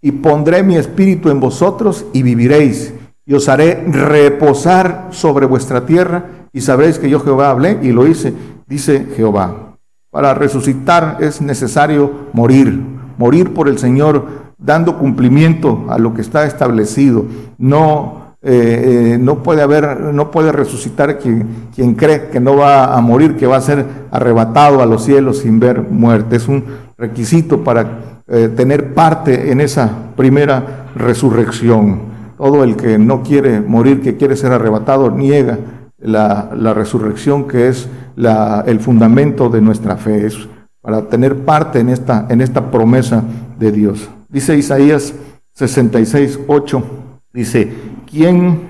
y 0.00 0.12
pondré 0.12 0.62
mi 0.62 0.76
espíritu 0.76 1.30
en 1.30 1.40
vosotros 1.40 2.06
y 2.12 2.22
viviréis, 2.22 2.94
y 3.24 3.34
os 3.34 3.48
haré 3.48 3.84
reposar 3.88 5.08
sobre 5.10 5.46
vuestra 5.46 5.84
tierra, 5.86 6.26
y 6.52 6.60
sabréis 6.60 6.98
que 6.98 7.10
yo 7.10 7.20
Jehová 7.20 7.50
hablé 7.50 7.78
y 7.82 7.92
lo 7.92 8.06
hice, 8.06 8.32
dice 8.66 9.06
Jehová. 9.16 9.76
Para 10.10 10.32
resucitar 10.34 11.18
es 11.20 11.40
necesario 11.40 12.28
morir, 12.32 12.80
morir 13.18 13.52
por 13.52 13.68
el 13.68 13.78
Señor, 13.78 14.46
dando 14.58 14.98
cumplimiento 14.98 15.84
a 15.88 15.98
lo 15.98 16.14
que 16.14 16.22
está 16.22 16.46
establecido, 16.46 17.26
no 17.58 18.25
eh, 18.48 19.14
eh, 19.14 19.18
no 19.18 19.42
puede 19.42 19.60
haber, 19.60 20.00
no 20.00 20.30
puede 20.30 20.52
resucitar 20.52 21.18
quien, 21.18 21.68
quien 21.74 21.96
cree 21.96 22.28
que 22.28 22.38
no 22.38 22.54
va 22.54 22.96
a 22.96 23.00
morir, 23.00 23.34
que 23.36 23.48
va 23.48 23.56
a 23.56 23.60
ser 23.60 23.84
arrebatado 24.12 24.80
a 24.80 24.86
los 24.86 25.02
cielos 25.02 25.38
sin 25.38 25.58
ver 25.58 25.82
muerte. 25.82 26.36
Es 26.36 26.46
un 26.46 26.62
requisito 26.96 27.64
para 27.64 28.20
eh, 28.28 28.48
tener 28.54 28.94
parte 28.94 29.50
en 29.50 29.60
esa 29.60 29.90
primera 30.14 30.86
resurrección. 30.94 32.02
Todo 32.38 32.62
el 32.62 32.76
que 32.76 32.98
no 32.98 33.24
quiere 33.24 33.60
morir, 33.60 34.00
que 34.00 34.16
quiere 34.16 34.36
ser 34.36 34.52
arrebatado, 34.52 35.10
niega 35.10 35.58
la, 35.98 36.72
resurrección 36.72 37.48
que 37.48 37.66
es 37.66 37.88
la, 38.14 38.62
el 38.64 38.78
fundamento 38.78 39.48
de 39.48 39.60
nuestra 39.60 39.96
fe. 39.96 40.24
Es 40.24 40.38
para 40.80 41.02
tener 41.08 41.44
parte 41.44 41.80
en 41.80 41.88
esta, 41.88 42.26
en 42.28 42.40
esta 42.40 42.70
promesa 42.70 43.24
de 43.58 43.72
Dios. 43.72 44.08
Dice 44.28 44.56
Isaías 44.56 45.12
66, 45.54 46.38
8, 46.46 46.84
dice, 47.32 47.95
¿quién 48.16 48.60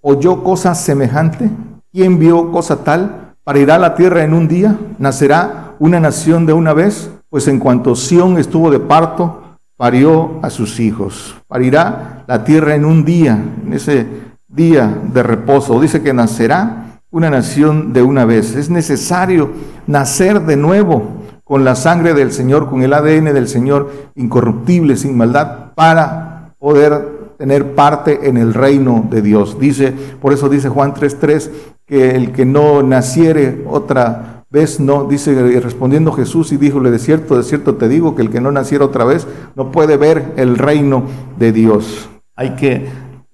oyó 0.00 0.42
cosa 0.42 0.74
semejante? 0.74 1.50
¿Quién 1.92 2.18
vio 2.18 2.50
cosa 2.50 2.82
tal? 2.82 3.34
¿Parirá 3.44 3.78
la 3.78 3.94
tierra 3.94 4.24
en 4.24 4.32
un 4.32 4.48
día? 4.48 4.74
¿Nacerá 4.98 5.74
una 5.78 6.00
nación 6.00 6.46
de 6.46 6.54
una 6.54 6.72
vez? 6.72 7.10
Pues 7.28 7.46
en 7.46 7.58
cuanto 7.58 7.94
Sión 7.94 8.38
estuvo 8.38 8.70
de 8.70 8.80
parto, 8.80 9.58
parió 9.76 10.40
a 10.40 10.48
sus 10.48 10.80
hijos. 10.80 11.36
Parirá 11.46 12.24
la 12.26 12.42
tierra 12.42 12.74
en 12.74 12.86
un 12.86 13.04
día, 13.04 13.38
en 13.66 13.74
ese 13.74 14.06
día 14.48 14.98
de 15.12 15.22
reposo. 15.22 15.78
Dice 15.78 16.02
que 16.02 16.14
nacerá 16.14 17.00
una 17.10 17.28
nación 17.28 17.92
de 17.92 18.00
una 18.02 18.24
vez. 18.24 18.54
Es 18.54 18.70
necesario 18.70 19.50
nacer 19.86 20.40
de 20.46 20.56
nuevo 20.56 21.22
con 21.44 21.64
la 21.64 21.74
sangre 21.74 22.14
del 22.14 22.32
Señor, 22.32 22.70
con 22.70 22.82
el 22.82 22.94
ADN 22.94 23.26
del 23.26 23.46
Señor, 23.46 23.92
incorruptible, 24.14 24.96
sin 24.96 25.18
maldad, 25.18 25.74
para 25.74 26.54
poder 26.58 27.15
tener 27.36 27.74
parte 27.74 28.28
en 28.28 28.36
el 28.36 28.54
reino 28.54 29.06
de 29.10 29.22
Dios. 29.22 29.58
Dice, 29.58 29.92
por 30.20 30.32
eso 30.32 30.48
dice 30.48 30.68
Juan 30.68 30.94
3:3 30.94 31.50
que 31.86 32.10
el 32.10 32.32
que 32.32 32.44
no 32.44 32.82
naciere 32.82 33.64
otra 33.68 34.44
vez 34.50 34.80
no, 34.80 35.04
dice 35.04 35.60
respondiendo 35.60 36.12
Jesús 36.12 36.52
y 36.52 36.56
díjole, 36.56 36.90
de 36.90 36.98
cierto, 36.98 37.36
de 37.36 37.42
cierto 37.42 37.76
te 37.76 37.88
digo 37.88 38.14
que 38.14 38.22
el 38.22 38.30
que 38.30 38.40
no 38.40 38.50
naciera 38.50 38.84
otra 38.84 39.04
vez 39.04 39.26
no 39.54 39.70
puede 39.70 39.96
ver 39.96 40.32
el 40.36 40.58
reino 40.58 41.04
de 41.38 41.52
Dios. 41.52 42.08
Hay 42.34 42.56
que 42.56 42.86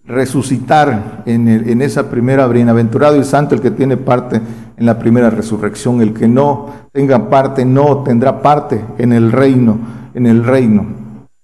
resucitar 0.04 1.22
en, 1.26 1.48
en 1.48 1.80
esa 1.80 2.10
primera 2.10 2.46
bienaventurado 2.48 3.16
y 3.16 3.24
santo 3.24 3.54
el 3.54 3.60
que 3.60 3.70
tiene 3.70 3.96
parte 3.96 4.40
en 4.76 4.86
la 4.86 4.98
primera 4.98 5.30
resurrección. 5.30 6.00
El 6.00 6.12
que 6.12 6.28
no 6.28 6.70
tenga 6.92 7.30
parte, 7.30 7.64
no 7.64 8.02
tendrá 8.02 8.42
parte 8.42 8.80
en 8.98 9.12
el 9.12 9.32
reino, 9.32 9.78
en 10.14 10.26
el 10.26 10.44
reino. 10.44 11.01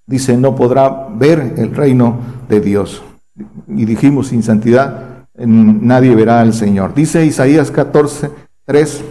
Dice, 0.08 0.36
no 0.36 0.56
podrá 0.56 1.06
ver 1.14 1.54
el 1.56 1.72
reino 1.72 2.16
de 2.48 2.60
Dios. 2.60 3.04
Y 3.68 3.84
dijimos, 3.84 4.28
sin 4.28 4.42
santidad 4.42 5.26
nadie 5.36 6.16
verá 6.16 6.40
al 6.40 6.52
Señor. 6.52 6.94
Dice 6.94 7.24
Isaías 7.24 7.70
14, 7.70 8.30
3, 8.64 9.04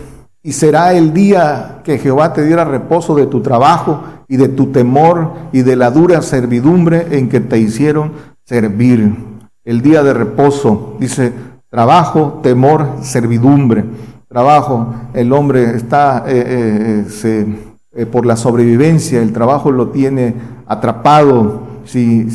y 0.44 0.52
será 0.52 0.94
el 0.94 1.14
día 1.14 1.80
que 1.86 2.00
Jehová 2.00 2.34
te 2.34 2.44
diera 2.44 2.66
reposo 2.66 3.16
de 3.16 3.28
tu 3.28 3.42
trabajo 3.42 4.04
y 4.28 4.36
de 4.36 4.50
tu 4.50 4.74
temor 4.74 5.34
y 5.54 5.62
de 5.62 5.78
la 5.78 5.90
dura 5.90 6.22
servidumbre 6.22 7.08
en 7.12 7.30
que 7.30 7.40
te 7.40 7.58
hicieron 7.58 8.12
servir. 8.44 9.16
El 9.64 9.82
día 9.82 10.04
de 10.04 10.14
reposo, 10.14 10.98
dice, 11.00 11.32
trabajo, 11.70 12.42
temor, 12.44 12.98
servidumbre 13.02 13.86
trabajo, 14.28 14.94
el 15.14 15.32
hombre 15.32 15.76
está 15.76 16.26
eh, 16.28 17.06
eh, 17.14 17.67
eh, 17.98 18.06
por 18.06 18.28
la 18.28 18.38
sobrevivencia, 18.38 19.24
el 19.24 19.34
trabajo 19.34 19.72
lo 19.72 19.88
tiene 19.88 20.36
atrapado, 20.68 21.62
si, 21.84 22.28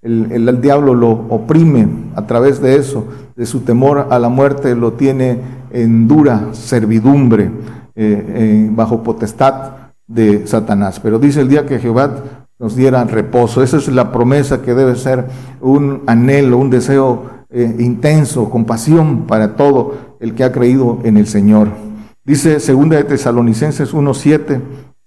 el, 0.00 0.30
el, 0.30 0.60
diablo 0.60 0.94
lo 0.94 1.10
oprime 1.10 1.88
a 2.14 2.24
través 2.24 2.62
de 2.62 2.76
eso, 2.76 3.04
de 3.34 3.46
su 3.46 3.60
temor 3.60 4.06
a 4.10 4.18
la 4.20 4.28
muerte, 4.28 4.76
lo 4.76 4.92
tiene 4.92 5.40
en 5.72 6.06
dura 6.06 6.50
servidumbre, 6.52 7.50
bajo 8.76 9.02
potestad 9.02 9.72
de 10.06 10.46
Satanás. 10.46 11.00
Pero 11.00 11.18
dice 11.18 11.40
el 11.40 11.48
día 11.48 11.66
que 11.66 11.80
Jehová 11.80 12.22
nos 12.60 12.76
diera 12.76 13.02
reposo, 13.02 13.60
esa 13.60 13.78
es 13.78 13.88
la 13.88 14.12
promesa 14.12 14.62
que 14.62 14.72
debe 14.72 14.94
ser 14.94 15.26
un 15.60 16.02
anhelo, 16.06 16.58
un 16.58 16.70
deseo 16.70 17.24
intenso, 17.50 18.50
compasión 18.50 19.26
para 19.26 19.56
todo 19.56 19.94
el 20.20 20.34
que 20.34 20.44
ha 20.44 20.52
creído 20.52 21.00
en 21.02 21.16
el 21.16 21.26
Señor. 21.26 21.87
Dice 22.28 22.60
segunda 22.60 22.98
de 22.98 23.04
Tesalonicenses 23.04 23.94
1:7, 23.94 24.60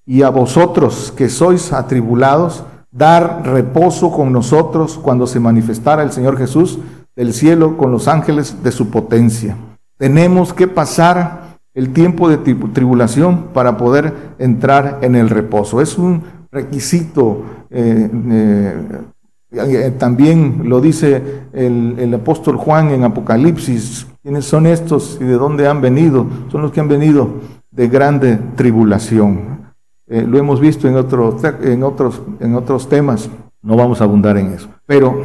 y 0.07 0.23
a 0.23 0.29
vosotros 0.29 1.13
que 1.15 1.29
sois 1.29 1.71
atribulados, 1.71 2.63
dar 2.89 3.43
reposo 3.45 4.11
con 4.11 4.33
nosotros 4.33 4.97
cuando 4.97 5.27
se 5.27 5.39
manifestara 5.39 6.01
el 6.01 6.11
Señor 6.11 6.35
Jesús 6.35 6.79
del 7.15 7.33
cielo 7.33 7.77
con 7.77 7.91
los 7.91 8.07
ángeles 8.07 8.63
de 8.63 8.71
su 8.71 8.89
potencia. 8.89 9.55
Tenemos 9.99 10.51
que 10.51 10.67
pasar 10.67 11.59
el 11.75 11.93
tiempo 11.93 12.27
de 12.27 12.37
tribulación 12.37 13.49
para 13.53 13.77
poder 13.77 14.15
entrar 14.39 14.97
en 15.03 15.15
el 15.15 15.29
reposo. 15.29 15.79
Es 15.79 15.99
un 15.99 16.23
requisito 16.51 17.43
eh, 17.69 18.09
eh, 18.31 18.75
también 19.97 20.61
lo 20.65 20.79
dice 20.79 21.21
el, 21.51 22.13
apóstol 22.13 22.55
Juan 22.57 22.91
en 22.91 23.03
Apocalipsis. 23.03 24.07
¿Quiénes 24.21 24.45
son 24.45 24.65
estos 24.65 25.17
y 25.19 25.25
de 25.25 25.33
dónde 25.33 25.67
han 25.67 25.81
venido? 25.81 26.25
Son 26.51 26.61
los 26.61 26.71
que 26.71 26.79
han 26.79 26.87
venido 26.87 27.29
de 27.69 27.87
grande 27.87 28.39
tribulación. 28.55 29.73
Eh, 30.07 30.25
lo 30.27 30.37
hemos 30.37 30.59
visto 30.59 30.87
en, 30.87 30.95
otros 30.95 31.43
en, 31.63 31.83
otros, 31.83 32.21
en 32.39 32.55
otros 32.55 32.87
temas. 32.87 33.29
No 33.61 33.75
vamos 33.75 34.01
a 34.01 34.05
abundar 34.05 34.37
en 34.37 34.47
eso. 34.53 34.69
Pero, 34.85 35.21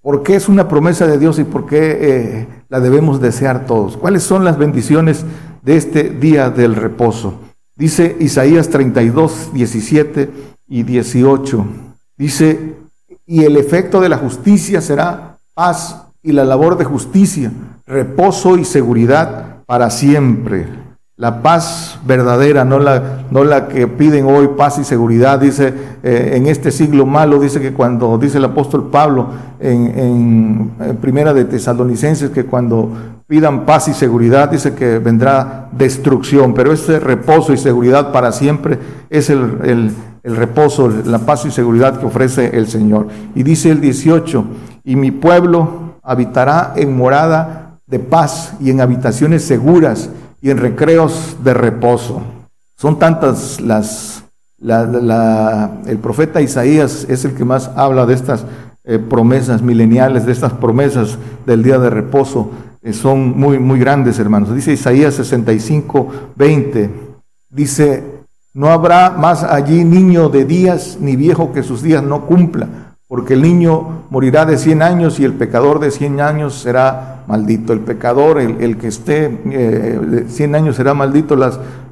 ¿por 0.00 0.22
qué 0.22 0.36
es 0.36 0.48
una 0.48 0.68
promesa 0.68 1.06
de 1.06 1.18
Dios 1.18 1.38
y 1.38 1.44
por 1.44 1.66
qué 1.66 1.98
eh, 2.00 2.48
la 2.68 2.80
debemos 2.80 3.20
desear 3.20 3.66
todos? 3.66 3.96
¿Cuáles 3.96 4.22
son 4.22 4.44
las 4.44 4.58
bendiciones 4.58 5.24
de 5.62 5.76
este 5.76 6.10
día 6.10 6.50
del 6.50 6.76
reposo? 6.76 7.34
Dice 7.76 8.16
Isaías 8.18 8.68
32, 8.70 9.50
17 9.52 10.30
y 10.68 10.82
18. 10.82 11.66
Dice, 12.16 12.74
y 13.28 13.44
el 13.44 13.58
efecto 13.58 14.00
de 14.00 14.08
la 14.08 14.16
justicia 14.16 14.80
será 14.80 15.36
paz 15.54 16.02
y 16.22 16.32
la 16.32 16.44
labor 16.44 16.78
de 16.78 16.86
justicia, 16.86 17.52
reposo 17.86 18.56
y 18.56 18.64
seguridad 18.64 19.58
para 19.66 19.90
siempre. 19.90 20.66
La 21.16 21.42
paz 21.42 21.98
verdadera, 22.06 22.64
no 22.64 22.78
la, 22.78 23.24
no 23.30 23.44
la 23.44 23.68
que 23.68 23.86
piden 23.86 24.24
hoy, 24.24 24.50
paz 24.56 24.78
y 24.78 24.84
seguridad, 24.84 25.40
dice 25.40 25.74
eh, 26.02 26.32
en 26.36 26.46
este 26.46 26.70
siglo 26.70 27.04
malo, 27.04 27.38
dice 27.38 27.60
que 27.60 27.74
cuando, 27.74 28.16
dice 28.16 28.38
el 28.38 28.44
apóstol 28.46 28.88
Pablo 28.90 29.28
en, 29.60 30.70
Primera 31.02 31.34
de 31.34 31.44
Tesalonicenses, 31.44 32.30
que 32.30 32.46
cuando 32.46 32.90
pidan 33.26 33.66
paz 33.66 33.88
y 33.88 33.94
seguridad, 33.94 34.48
dice 34.48 34.74
que 34.74 35.00
vendrá 35.00 35.68
destrucción, 35.72 36.54
pero 36.54 36.72
ese 36.72 36.98
reposo 36.98 37.52
y 37.52 37.58
seguridad 37.58 38.10
para 38.10 38.32
siempre 38.32 38.78
es 39.10 39.28
el 39.28 39.92
el 40.28 40.36
reposo, 40.36 40.92
la 41.06 41.20
paz 41.20 41.46
y 41.46 41.50
seguridad 41.50 41.98
que 41.98 42.04
ofrece 42.04 42.54
el 42.54 42.68
Señor. 42.68 43.08
Y 43.34 43.42
dice 43.42 43.70
el 43.70 43.80
18, 43.80 44.44
y 44.84 44.94
mi 44.94 45.10
pueblo 45.10 45.94
habitará 46.02 46.74
en 46.76 46.94
morada 46.94 47.78
de 47.86 47.98
paz 47.98 48.52
y 48.60 48.70
en 48.70 48.82
habitaciones 48.82 49.42
seguras 49.42 50.10
y 50.42 50.50
en 50.50 50.58
recreos 50.58 51.38
de 51.42 51.54
reposo. 51.54 52.20
Son 52.76 52.98
tantas 52.98 53.58
las... 53.62 54.22
el 54.60 55.98
profeta 56.02 56.42
Isaías 56.42 57.06
es 57.08 57.24
el 57.24 57.34
que 57.34 57.46
más 57.46 57.70
habla 57.74 58.04
de 58.04 58.12
estas 58.12 58.44
eh, 58.84 58.98
promesas 58.98 59.62
mileniales, 59.62 60.26
de 60.26 60.32
estas 60.32 60.52
promesas 60.52 61.16
del 61.46 61.62
día 61.62 61.78
de 61.78 61.88
reposo. 61.88 62.50
Eh, 62.82 62.92
son 62.92 63.38
muy, 63.38 63.58
muy 63.58 63.80
grandes, 63.80 64.18
hermanos. 64.18 64.54
Dice 64.54 64.72
Isaías 64.72 65.14
65, 65.14 66.12
20. 66.36 66.90
Dice, 67.48 68.17
no 68.58 68.70
habrá 68.70 69.10
más 69.10 69.44
allí 69.44 69.84
niño 69.84 70.30
de 70.30 70.44
días, 70.44 70.98
ni 71.00 71.14
viejo 71.14 71.52
que 71.52 71.62
sus 71.62 71.80
días 71.80 72.02
no 72.02 72.26
cumpla, 72.26 72.66
porque 73.06 73.34
el 73.34 73.42
niño 73.42 74.06
morirá 74.10 74.46
de 74.46 74.58
cien 74.58 74.82
años 74.82 75.20
y 75.20 75.24
el 75.24 75.34
pecador 75.34 75.78
de 75.78 75.92
cien 75.92 76.20
años 76.20 76.58
será 76.58 77.22
maldito. 77.28 77.72
El 77.72 77.78
pecador, 77.78 78.40
el, 78.40 78.76
que 78.76 78.88
esté 78.88 79.26
eh, 79.26 80.00
de 80.04 80.28
cien 80.28 80.56
años 80.56 80.74
será 80.74 80.92
maldito. 80.92 81.38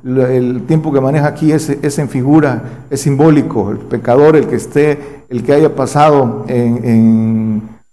El 0.05 0.63
tiempo 0.67 0.93
que 0.93 1.01
maneja 1.01 1.29
aquí 1.29 1.53
es, 1.53 1.71
es, 1.71 2.01
en 2.01 2.09
figura, 2.09 2.61
es 2.91 3.01
simbólico. 3.01 3.71
El 3.71 3.79
pecador, 3.79 4.35
el 4.35 4.49
que 4.49 4.57
esté, 4.57 5.23
el 5.29 5.45
que 5.45 5.53
haya 5.53 5.73
pasado 5.77 6.47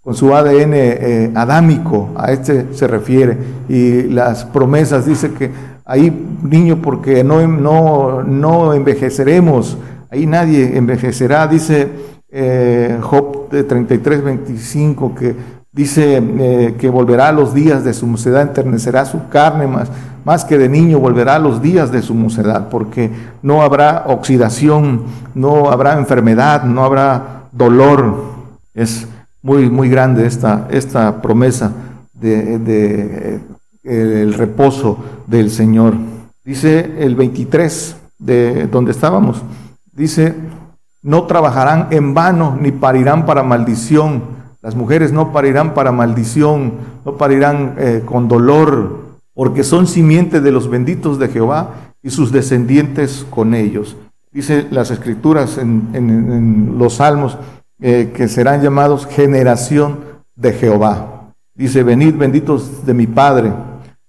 con 0.02 0.14
su 0.14 0.34
ADN 0.34 0.72
eh, 0.74 1.30
adámico, 1.36 2.10
a 2.16 2.32
este 2.32 2.74
se 2.74 2.88
refiere. 2.88 3.38
Y 3.68 4.02
las 4.08 4.44
promesas 4.44 5.06
dice 5.06 5.30
que 5.30 5.73
ahí 5.84 6.10
niño 6.42 6.80
porque 6.82 7.22
no, 7.24 7.46
no, 7.46 8.22
no 8.22 8.74
envejeceremos, 8.74 9.76
ahí 10.10 10.26
nadie 10.26 10.76
envejecerá, 10.76 11.46
dice 11.46 11.88
eh, 12.30 12.98
Job 13.00 13.50
de 13.50 13.64
33, 13.64 14.24
25, 14.24 15.14
que 15.14 15.36
dice 15.72 16.16
eh, 16.16 16.74
que 16.78 16.88
volverá 16.88 17.28
a 17.28 17.32
los 17.32 17.52
días 17.52 17.84
de 17.84 17.92
su 17.92 18.06
mocedad, 18.06 18.42
enternecerá 18.42 19.04
su 19.04 19.28
carne 19.28 19.66
más, 19.66 19.90
más 20.24 20.44
que 20.44 20.56
de 20.56 20.68
niño, 20.68 20.98
volverá 20.98 21.36
a 21.36 21.38
los 21.38 21.60
días 21.60 21.92
de 21.92 22.00
su 22.02 22.14
mocedad, 22.14 22.68
porque 22.70 23.10
no 23.42 23.62
habrá 23.62 24.04
oxidación, 24.06 25.02
no 25.34 25.70
habrá 25.70 25.98
enfermedad, 25.98 26.64
no 26.64 26.84
habrá 26.84 27.48
dolor. 27.52 28.34
Es 28.72 29.06
muy, 29.42 29.68
muy 29.68 29.88
grande 29.88 30.26
esta, 30.26 30.66
esta 30.70 31.20
promesa 31.20 31.72
de, 32.14 32.58
de 32.58 33.40
el 33.84 34.34
reposo 34.34 34.98
del 35.26 35.50
Señor. 35.50 35.94
Dice 36.44 36.96
el 36.98 37.14
23 37.14 37.96
de 38.18 38.66
donde 38.66 38.92
estábamos, 38.92 39.42
dice, 39.92 40.34
no 41.02 41.24
trabajarán 41.24 41.88
en 41.90 42.14
vano 42.14 42.56
ni 42.60 42.72
parirán 42.72 43.26
para 43.26 43.42
maldición. 43.42 44.22
Las 44.62 44.74
mujeres 44.74 45.12
no 45.12 45.32
parirán 45.32 45.74
para 45.74 45.92
maldición, 45.92 46.72
no 47.04 47.16
parirán 47.16 47.74
eh, 47.78 48.02
con 48.04 48.28
dolor, 48.28 49.04
porque 49.34 49.64
son 49.64 49.86
simiente 49.86 50.40
de 50.40 50.50
los 50.50 50.68
benditos 50.68 51.18
de 51.18 51.28
Jehová 51.28 51.74
y 52.02 52.10
sus 52.10 52.32
descendientes 52.32 53.26
con 53.28 53.54
ellos. 53.54 53.96
Dice 54.32 54.66
las 54.70 54.90
escrituras 54.90 55.58
en, 55.58 56.76
los 56.78 56.94
salmos 56.94 57.38
eh, 57.80 58.12
que 58.14 58.28
serán 58.28 58.62
llamados 58.62 59.06
generación 59.06 60.00
de 60.34 60.52
Jehová. 60.52 61.30
Dice, 61.54 61.82
venid 61.82 62.16
benditos 62.16 62.84
de 62.84 62.94
mi 62.94 63.06
Padre 63.06 63.52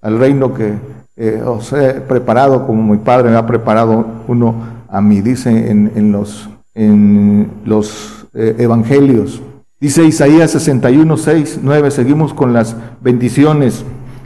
al 0.05 0.19
reino 0.19 0.53
que 0.53 0.73
eh, 1.17 1.41
os 1.45 1.73
he 1.73 1.93
preparado 1.93 2.65
como 2.67 2.93
mi 2.93 2.97
Padre 2.99 3.29
me 3.29 3.37
ha 3.37 3.45
preparado 3.45 4.05
uno 4.27 4.55
a 4.87 5.01
mí. 5.01 5.21
Dice 5.21 5.69
en 5.69 6.11
los 6.11 6.49
en 6.75 7.49
los 7.65 8.27
eh, 8.33 8.55
evangelios. 8.59 9.41
Dice 9.79 10.03
Isaías 10.03 10.51
61, 10.51 11.17
6, 11.17 11.59
9, 11.63 11.91
seguimos 11.91 12.33
con 12.33 12.53
las 12.53 12.75
bendiciones. 13.01 13.83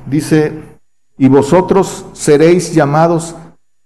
Dice, 0.09 0.53
y 1.17 1.27
vosotros 1.27 2.05
seréis 2.13 2.73
llamados 2.73 3.35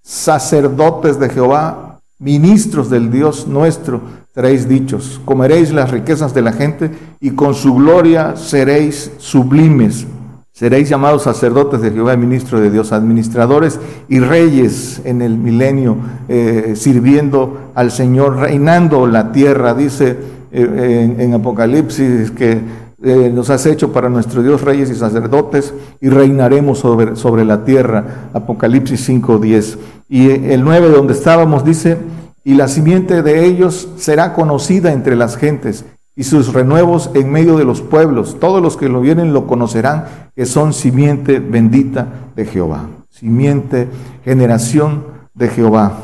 sacerdotes 0.01 1.19
de 1.19 1.29
Jehová, 1.29 1.99
ministros 2.19 2.89
del 2.89 3.11
Dios 3.11 3.47
nuestro, 3.47 4.01
seréis 4.33 4.67
dichos, 4.67 5.21
comeréis 5.25 5.71
las 5.71 5.91
riquezas 5.91 6.33
de 6.33 6.41
la 6.41 6.53
gente 6.53 6.91
y 7.19 7.31
con 7.31 7.53
su 7.53 7.75
gloria 7.75 8.35
seréis 8.35 9.11
sublimes. 9.17 10.05
Seréis 10.53 10.87
llamados 10.87 11.23
sacerdotes 11.23 11.81
de 11.81 11.89
Jehová, 11.89 12.15
ministro 12.15 12.59
de 12.59 12.69
Dios, 12.69 12.91
administradores 12.91 13.79
y 14.07 14.19
reyes 14.19 15.01
en 15.03 15.23
el 15.23 15.35
milenio, 15.35 15.97
eh, 16.27 16.73
sirviendo 16.75 17.71
al 17.73 17.89
Señor, 17.89 18.37
reinando 18.37 19.07
la 19.07 19.31
tierra. 19.31 19.73
Dice 19.73 20.15
eh, 20.51 21.15
en, 21.17 21.33
Apocalipsis 21.33 22.29
que 22.29 22.61
eh, 23.01 23.31
nos 23.33 23.49
has 23.49 23.65
hecho 23.65 23.91
para 23.91 24.09
nuestro 24.09 24.43
Dios 24.43 24.61
reyes 24.61 24.91
y 24.91 24.95
sacerdotes 24.95 25.73
y 25.99 26.09
reinaremos 26.09 26.77
sobre, 26.77 27.15
sobre 27.15 27.45
la 27.45 27.65
tierra. 27.65 28.29
Apocalipsis 28.33 29.09
5.10. 29.09 29.77
Y 30.07 30.29
el 30.29 30.63
9 30.63 30.89
donde 30.89 31.13
estábamos 31.13 31.65
dice, 31.65 31.97
y 32.43 32.53
la 32.53 32.67
simiente 32.67 33.23
de 33.23 33.43
ellos 33.43 33.89
será 33.97 34.33
conocida 34.33 34.93
entre 34.93 35.15
las 35.15 35.35
gentes 35.35 35.83
y 36.15 36.23
sus 36.23 36.53
renuevos 36.53 37.09
en 37.13 37.31
medio 37.31 37.57
de 37.57 37.65
los 37.65 37.81
pueblos. 37.81 38.39
Todos 38.39 38.61
los 38.61 38.77
que 38.77 38.89
lo 38.89 39.01
vienen 39.01 39.33
lo 39.33 39.47
conocerán, 39.47 40.05
que 40.35 40.45
son 40.45 40.73
simiente 40.73 41.39
bendita 41.39 42.07
de 42.35 42.45
Jehová. 42.45 42.87
Simiente, 43.09 43.87
generación 44.23 45.05
de 45.33 45.47
Jehová. 45.47 45.99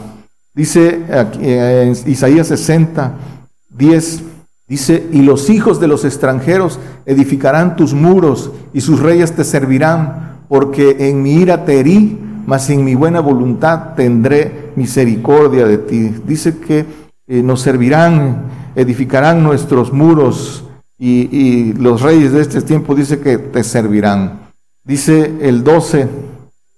Dice 0.53 1.05
aquí, 1.13 1.39
eh, 1.41 1.83
en 1.83 2.11
Isaías 2.11 2.47
60, 2.47 3.13
10, 3.69 4.23
dice, 4.67 5.07
y 5.11 5.21
los 5.21 5.49
hijos 5.49 5.79
de 5.79 5.87
los 5.87 6.05
extranjeros 6.05 6.79
edificarán 7.05 7.75
tus 7.75 7.93
muros 7.93 8.51
y 8.73 8.81
sus 8.81 8.99
reyes 8.99 9.33
te 9.33 9.43
servirán, 9.43 10.39
porque 10.49 11.09
en 11.09 11.21
mi 11.21 11.35
ira 11.35 11.65
te 11.65 11.79
herí, 11.79 12.19
mas 12.47 12.69
en 12.71 12.83
mi 12.83 12.95
buena 12.95 13.19
voluntad 13.19 13.93
tendré 13.95 14.71
misericordia 14.75 15.65
de 15.65 15.77
ti. 15.77 16.15
Dice 16.25 16.57
que 16.57 16.85
eh, 17.27 17.43
nos 17.43 17.61
servirán 17.61 18.45
edificarán 18.79 19.43
nuestros 19.43 19.91
muros 19.91 20.63
y, 20.97 21.73
los 21.73 22.01
reyes 22.01 22.31
de 22.31 22.41
este 22.41 22.61
tiempo 22.61 22.95
dice 22.95 23.19
que 23.19 23.37
te 23.37 23.63
servirán. 23.63 24.39
Dice 24.83 25.33
el 25.41 25.63
12, 25.63 26.07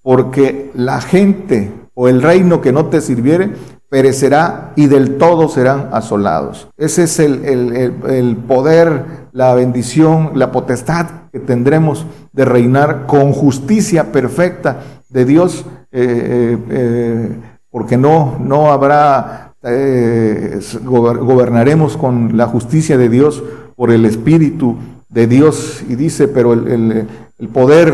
porque 0.01 0.71
la 0.73 0.99
gente 1.01 1.71
o 1.93 2.07
el 2.07 2.21
reino 2.21 2.59
que 2.61 2.71
no 2.71 2.87
te 2.87 3.01
sirviere 3.01 3.51
perecerá 3.89 4.73
y 4.75 4.87
del 4.87 5.17
todo 5.17 5.47
serán 5.47 5.89
asolados. 5.91 6.69
Ese 6.77 7.03
es 7.03 7.19
el, 7.19 8.37
poder, 8.47 9.27
la 9.31 9.53
bendición, 9.53 10.31
la 10.35 10.51
potestad 10.51 11.07
que 11.31 11.39
tendremos 11.39 12.05
de 12.31 12.45
reinar 12.45 13.05
con 13.05 13.31
justicia 13.33 14.11
perfecta 14.11 14.81
de 15.09 15.25
Dios, 15.25 15.65
eh, 15.91 16.01
eh, 16.01 16.57
eh, 16.69 17.35
porque 17.69 17.97
no, 17.97 18.37
no 18.39 18.71
habrá 18.71 19.50
eh, 19.63 20.59
gobernaremos 20.83 21.97
con 21.97 22.37
la 22.37 22.47
justicia 22.47 22.97
de 22.97 23.09
Dios 23.09 23.43
por 23.75 23.91
el 23.91 24.05
Espíritu 24.05 24.77
de 25.09 25.27
Dios. 25.27 25.83
Y 25.87 25.95
dice, 25.95 26.27
pero 26.27 26.53
el, 26.53 27.07
poder, 27.53 27.93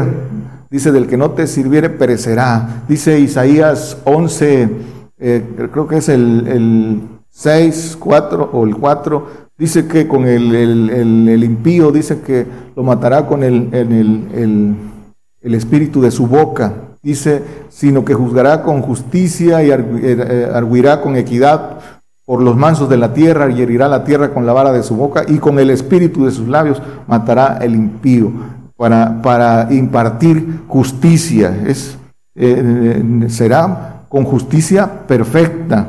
dice, 0.70 0.92
del 0.92 1.08
que 1.08 1.18
no 1.18 1.32
te 1.32 1.48
sirviere 1.48 1.90
perecerá. 1.90 2.84
Dice 2.88 3.20
Isaías 3.20 3.98
11, 4.06 4.70
eh, 5.20 5.44
creo 5.72 5.88
que 5.88 5.98
es 5.98 6.10
el, 6.10 7.02
6, 7.30 7.98
4 8.00 8.50
o 8.52 8.66
el 8.66 8.76
4, 8.76 9.28
dice 9.58 9.88
que 9.88 10.08
con 10.08 10.26
el, 10.28 10.56
el, 10.56 11.44
impío, 11.44 11.92
dice 11.92 12.22
que 12.22 12.48
lo 12.76 12.84
matará 12.84 13.28
con 13.28 13.44
el, 13.44 13.70
el 15.42 15.54
espíritu 15.54 16.02
de 16.02 16.12
su 16.12 16.28
boca. 16.28 16.74
Dice, 17.02 17.44
sino 17.70 18.04
que 18.04 18.14
juzgará 18.14 18.64
con 18.64 18.82
justicia 18.82 19.64
y 19.64 19.72
eh, 19.72 19.78
eh, 20.02 20.52
arguirá 20.54 21.02
con 21.02 21.16
equidad 21.16 21.80
por 22.26 22.42
los 22.42 22.58
mansos 22.58 22.90
de 22.90 22.98
la 22.98 23.14
tierra 23.14 23.50
y 23.50 23.62
herirá 23.62 23.88
la 23.88 24.04
tierra 24.04 24.34
con 24.34 24.46
la 24.46 24.54
vara 24.54 24.74
de 24.74 24.84
su 24.84 24.96
boca 24.96 25.24
y 25.28 25.38
con 25.38 25.60
el 25.60 25.70
espíritu 25.70 26.26
de 26.26 26.32
sus 26.32 26.48
labios 26.48 26.82
matará 27.08 27.60
el 27.62 27.74
impío 27.76 28.32
para, 28.76 29.22
para 29.22 29.68
impartir 29.72 30.62
justicia. 30.68 31.56
Es, 31.66 31.98
eh, 32.36 33.26
será 33.30 34.04
con 34.10 34.26
justicia 34.26 35.08
perfecta. 35.08 35.88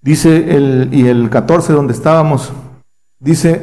Dice 0.00 0.56
el, 0.56 0.90
y 0.92 1.06
el 1.08 1.28
14 1.28 1.72
donde 1.72 1.92
estábamos, 1.92 2.52
dice, 3.18 3.62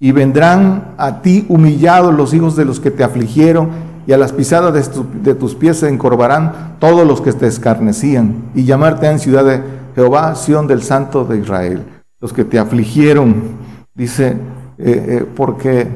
y 0.00 0.12
vendrán 0.12 0.94
a 0.96 1.20
ti 1.20 1.44
humillados 1.48 2.14
los 2.14 2.32
hijos 2.32 2.56
de 2.56 2.64
los 2.64 2.80
que 2.80 2.90
te 2.90 3.04
afligieron 3.04 3.87
y 4.08 4.12
a 4.14 4.16
las 4.16 4.32
pisadas 4.32 4.90
de, 5.22 5.34
tus 5.34 5.54
pies 5.54 5.80
se 5.80 5.88
encorvarán 5.90 6.76
todos 6.78 7.06
los 7.06 7.20
que 7.20 7.30
te 7.34 7.46
escarnecían, 7.46 8.36
y 8.54 8.64
llamarte 8.64 9.06
en 9.06 9.18
ciudad 9.18 9.44
de 9.44 9.62
Jehová, 9.94 10.34
Sión 10.34 10.66
del 10.66 10.82
Santo 10.82 11.26
de 11.26 11.36
Israel. 11.36 11.84
Los 12.18 12.32
que 12.32 12.46
te 12.46 12.58
afligieron, 12.58 13.58
dice, 13.94 14.28
eh, 14.28 14.34
eh, 14.78 15.26
porque 15.36 15.88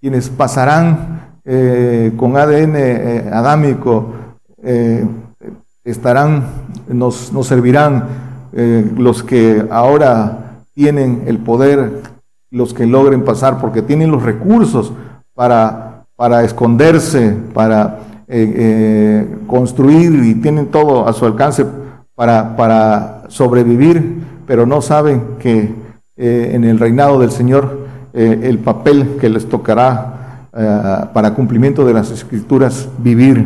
quienes 0.00 0.30
pasarán 0.30 1.40
eh, 1.44 2.14
con 2.16 2.38
ADN 2.38 3.30
adámico 3.30 4.14
estarán, 5.84 6.46
nos, 6.88 7.34
nos 7.34 7.48
servirán 7.48 8.06
los 8.96 9.22
que 9.22 9.66
ahora 9.70 10.62
tienen 10.72 11.24
el 11.26 11.36
poder, 11.36 12.00
los 12.50 12.72
que 12.72 12.86
logren 12.86 13.26
pasar, 13.26 13.60
porque 13.60 13.82
tienen 13.82 14.10
los 14.10 14.22
recursos 14.22 14.94
para 15.34 15.81
para 16.22 16.44
esconderse, 16.44 17.34
para 17.52 17.98
eh, 18.28 18.54
eh, 18.56 19.36
construir 19.48 20.24
y 20.24 20.36
tienen 20.36 20.66
todo 20.66 21.08
a 21.08 21.12
su 21.12 21.26
alcance 21.26 21.66
para, 22.14 22.54
para 22.56 23.24
sobrevivir, 23.26 24.22
pero 24.46 24.64
no 24.64 24.80
saben 24.82 25.20
que 25.40 25.74
eh, 26.16 26.50
en 26.54 26.62
el 26.62 26.78
reinado 26.78 27.18
del 27.18 27.32
Señor 27.32 27.88
el 28.14 28.60
papel 28.60 29.16
que 29.20 29.28
les 29.28 29.48
tocará 29.48 31.08
para 31.12 31.34
cumplimiento 31.34 31.84
de 31.84 31.94
las 31.94 32.12
escrituras 32.12 32.88
vivir. 32.98 33.44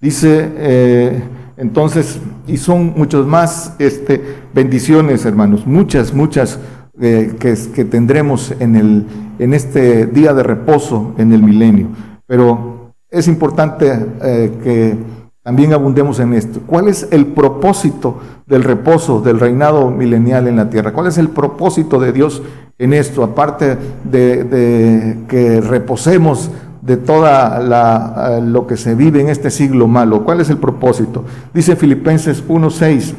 Dice 0.00 1.24
entonces, 1.56 2.20
y 2.46 2.58
son 2.58 2.92
muchos 2.96 3.26
más 3.26 3.74
este, 3.80 4.22
bendiciones, 4.54 5.24
hermanos, 5.24 5.66
muchas, 5.66 6.14
muchas 6.14 6.60
que, 6.98 7.84
tendremos 7.90 8.54
en, 8.58 8.76
el, 8.76 9.06
en 9.38 9.54
este 9.54 10.06
día 10.06 10.32
de 10.32 10.42
reposo 10.42 11.14
en 11.18 11.32
el 11.32 11.42
milenio. 11.42 11.88
Pero 12.26 12.92
es 13.10 13.28
importante 13.28 14.06
eh, 14.22 14.52
que 14.62 14.96
también 15.42 15.72
abundemos 15.72 16.18
en 16.18 16.34
esto. 16.34 16.60
¿Cuál 16.66 16.88
es 16.88 17.06
el 17.12 17.26
propósito 17.26 18.18
del 18.46 18.64
reposo 18.64 19.20
del 19.20 19.38
reinado 19.38 19.90
milenial 19.90 20.48
en 20.48 20.56
la 20.56 20.68
tierra? 20.68 20.92
¿Cuál 20.92 21.06
es 21.06 21.18
el 21.18 21.28
propósito 21.28 22.00
de 22.00 22.12
Dios 22.12 22.42
en 22.78 22.92
esto? 22.92 23.22
Aparte 23.22 23.78
de, 24.02 25.18
que 25.28 25.60
reposemos 25.60 26.50
de 26.82 26.96
toda 26.96 27.60
la, 27.60 28.40
lo 28.42 28.66
que 28.66 28.76
se 28.76 28.94
vive 28.94 29.20
en 29.20 29.28
este 29.28 29.50
siglo 29.50 29.86
malo. 29.86 30.24
¿Cuál 30.24 30.40
es 30.40 30.50
el 30.50 30.58
propósito? 30.58 31.24
Dice 31.54 31.76
Filipenses 31.76 32.44
1.6, 32.46 33.14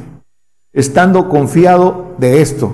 estando 0.73 1.29
confiado 1.29 2.13
de 2.17 2.41
esto, 2.41 2.73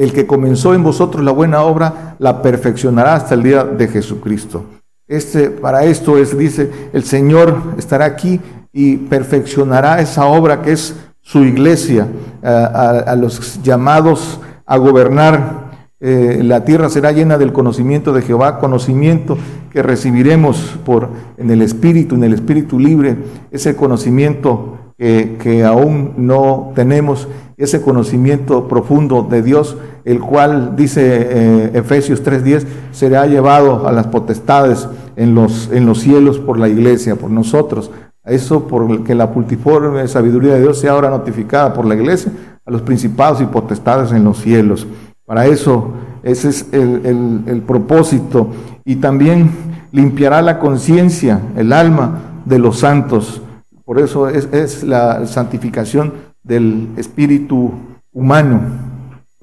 el 0.00 0.14
que 0.14 0.26
comenzó 0.26 0.72
en 0.72 0.82
vosotros 0.82 1.22
la 1.22 1.30
buena 1.30 1.60
obra, 1.62 2.16
la 2.18 2.40
perfeccionará 2.40 3.14
hasta 3.14 3.34
el 3.34 3.42
día 3.42 3.64
de 3.64 3.86
Jesucristo. 3.86 4.64
Este, 5.06 5.50
para 5.50 5.84
esto 5.84 6.16
es, 6.16 6.38
dice, 6.38 6.70
el 6.94 7.04
Señor 7.04 7.74
estará 7.76 8.06
aquí 8.06 8.40
y 8.72 8.96
perfeccionará 8.96 10.00
esa 10.00 10.24
obra 10.24 10.62
que 10.62 10.72
es 10.72 10.96
su 11.20 11.44
iglesia, 11.44 12.08
a, 12.42 13.14
los 13.14 13.62
llamados 13.62 14.40
a 14.64 14.78
gobernar 14.78 15.68
eh, 16.00 16.40
la 16.42 16.64
tierra 16.64 16.88
será 16.88 17.12
llena 17.12 17.36
del 17.36 17.52
conocimiento 17.52 18.14
de 18.14 18.22
Jehová, 18.22 18.58
conocimiento 18.58 19.36
que 19.70 19.82
recibiremos 19.82 20.78
por, 20.86 21.10
en 21.36 21.50
el 21.50 21.60
Espíritu, 21.60 22.14
en 22.14 22.24
el 22.24 22.32
Espíritu 22.32 22.78
libre, 22.78 23.18
ese 23.50 23.76
conocimiento 23.76 24.78
que, 25.00 25.64
aún 25.64 26.12
no 26.18 26.72
tenemos, 26.74 27.26
ese 27.56 27.80
conocimiento 27.80 28.68
profundo 28.68 29.22
de 29.22 29.42
Dios, 29.42 29.78
el 30.04 30.20
cual, 30.20 30.76
dice 30.76 31.02
eh, 31.04 31.70
Efesios 31.74 32.24
3.10, 32.24 32.64
será 32.92 33.26
llevado 33.26 33.86
a 33.86 33.92
las 33.92 34.06
potestades 34.06 34.88
en 35.16 35.34
los, 35.34 35.70
en 35.72 35.86
los 35.86 36.00
cielos 36.00 36.38
por 36.38 36.58
la 36.58 36.68
iglesia, 36.68 37.16
por 37.16 37.30
nosotros. 37.30 37.90
Eso 38.24 38.66
por 38.66 39.02
que 39.04 39.14
la 39.14 39.26
multiforme 39.26 40.06
sabiduría 40.06 40.54
de 40.54 40.60
Dios 40.60 40.78
sea 40.78 40.92
ahora 40.92 41.10
notificada 41.10 41.72
por 41.72 41.86
la 41.86 41.94
iglesia 41.94 42.32
a 42.64 42.70
los 42.70 42.82
principados 42.82 43.40
y 43.40 43.46
potestades 43.46 44.12
en 44.12 44.24
los 44.24 44.38
cielos. 44.38 44.86
Para 45.24 45.46
eso, 45.46 45.92
ese 46.22 46.48
es 46.48 46.66
el, 46.72 47.62
propósito. 47.66 48.48
Y 48.84 48.96
también 48.96 49.50
limpiará 49.92 50.42
la 50.42 50.58
conciencia, 50.58 51.40
el 51.56 51.72
alma 51.72 52.42
de 52.44 52.58
los 52.58 52.80
santos. 52.80 53.42
Por 53.84 53.98
eso 53.98 54.28
es, 54.28 54.82
la 54.82 55.26
santificación 55.26 56.12
del 56.42 56.88
espíritu 56.96 57.72
humano, 58.12 58.60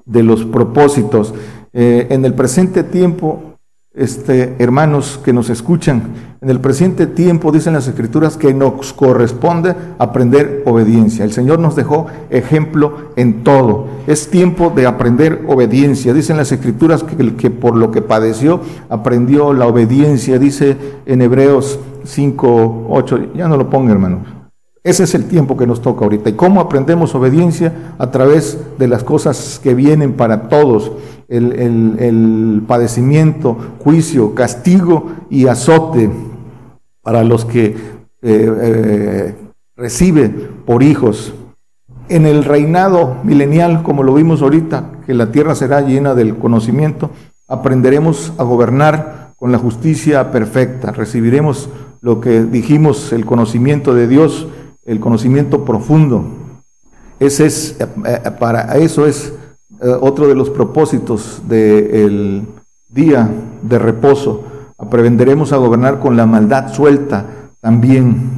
de 0.08 0.24
los 0.24 0.44
propósitos. 0.44 1.32
Eh, 1.72 2.08
en 2.10 2.24
el 2.24 2.34
presente 2.34 2.82
tiempo 2.82 3.48
este, 3.94 4.54
hermanos 4.58 5.20
que 5.24 5.32
nos 5.32 5.50
escuchan, 5.50 6.14
en 6.40 6.50
el 6.50 6.60
presente 6.60 7.06
tiempo 7.06 7.50
dicen 7.50 7.72
las 7.72 7.88
escrituras 7.88 8.36
que 8.36 8.54
nos 8.54 8.92
corresponde 8.92 9.74
aprender 9.98 10.62
obediencia. 10.66 11.24
El 11.24 11.32
Señor 11.32 11.58
nos 11.58 11.74
dejó 11.74 12.06
ejemplo 12.30 13.10
en 13.16 13.42
todo. 13.42 13.86
Es 14.06 14.30
tiempo 14.30 14.72
de 14.74 14.86
aprender 14.86 15.44
obediencia. 15.48 16.14
Dicen 16.14 16.36
las 16.36 16.52
escrituras 16.52 17.02
que, 17.02 17.34
que 17.34 17.50
por 17.50 17.76
lo 17.76 17.90
que 17.90 18.02
padeció 18.02 18.60
aprendió 18.88 19.52
la 19.52 19.66
obediencia. 19.66 20.38
Dice 20.38 20.76
en 21.06 21.22
Hebreos 21.22 21.80
5, 22.04 22.86
8, 22.88 23.18
ya 23.34 23.48
no 23.48 23.56
lo 23.56 23.68
ponga 23.68 23.90
hermanos. 23.90 24.37
Ese 24.88 25.04
es 25.04 25.14
el 25.14 25.26
tiempo 25.26 25.54
que 25.54 25.66
nos 25.66 25.82
toca 25.82 26.06
ahorita. 26.06 26.30
¿Y 26.30 26.32
cómo 26.32 26.62
aprendemos 26.62 27.14
obediencia? 27.14 27.92
A 27.98 28.10
través 28.10 28.58
de 28.78 28.88
las 28.88 29.04
cosas 29.04 29.60
que 29.62 29.74
vienen 29.74 30.14
para 30.14 30.48
todos 30.48 30.92
el, 31.28 32.62
padecimiento, 32.66 33.54
juicio, 33.80 34.34
castigo 34.34 35.10
y 35.28 35.46
azote 35.46 36.08
para 37.02 37.22
los 37.22 37.44
que 37.44 37.66
eh, 37.66 37.74
eh, 38.22 39.34
recibe 39.76 40.30
por 40.64 40.82
hijos. 40.82 41.34
En 42.08 42.24
el 42.24 42.42
reinado 42.42 43.18
milenial, 43.24 43.82
como 43.82 44.02
lo 44.02 44.14
vimos 44.14 44.40
ahorita, 44.40 44.92
que 45.04 45.12
la 45.12 45.30
tierra 45.30 45.54
será 45.54 45.82
llena 45.82 46.14
del 46.14 46.36
conocimiento, 46.36 47.10
aprenderemos 47.46 48.32
a 48.38 48.42
gobernar 48.42 49.34
con 49.36 49.52
la 49.52 49.58
justicia 49.58 50.32
perfecta, 50.32 50.92
recibiremos 50.92 51.68
lo 52.00 52.22
que 52.22 52.42
dijimos, 52.44 53.12
el 53.12 53.26
conocimiento 53.26 53.92
de 53.92 54.08
Dios, 54.08 54.48
el 54.88 55.00
conocimiento 55.00 55.64
profundo. 55.64 56.24
Ese 57.20 57.46
es, 57.46 57.76
eh, 57.78 58.30
para 58.38 58.76
eso 58.78 59.06
es 59.06 59.32
eh, 59.80 59.96
otro 60.00 60.26
de 60.26 60.34
los 60.34 60.50
propósitos 60.50 61.42
del 61.46 62.46
día 62.88 63.28
de 63.62 63.78
reposo. 63.78 64.44
Aprenderemos 64.78 65.52
a 65.52 65.58
gobernar 65.58 66.00
con 66.00 66.16
la 66.16 66.26
maldad 66.26 66.72
suelta 66.72 67.26
también. 67.60 68.30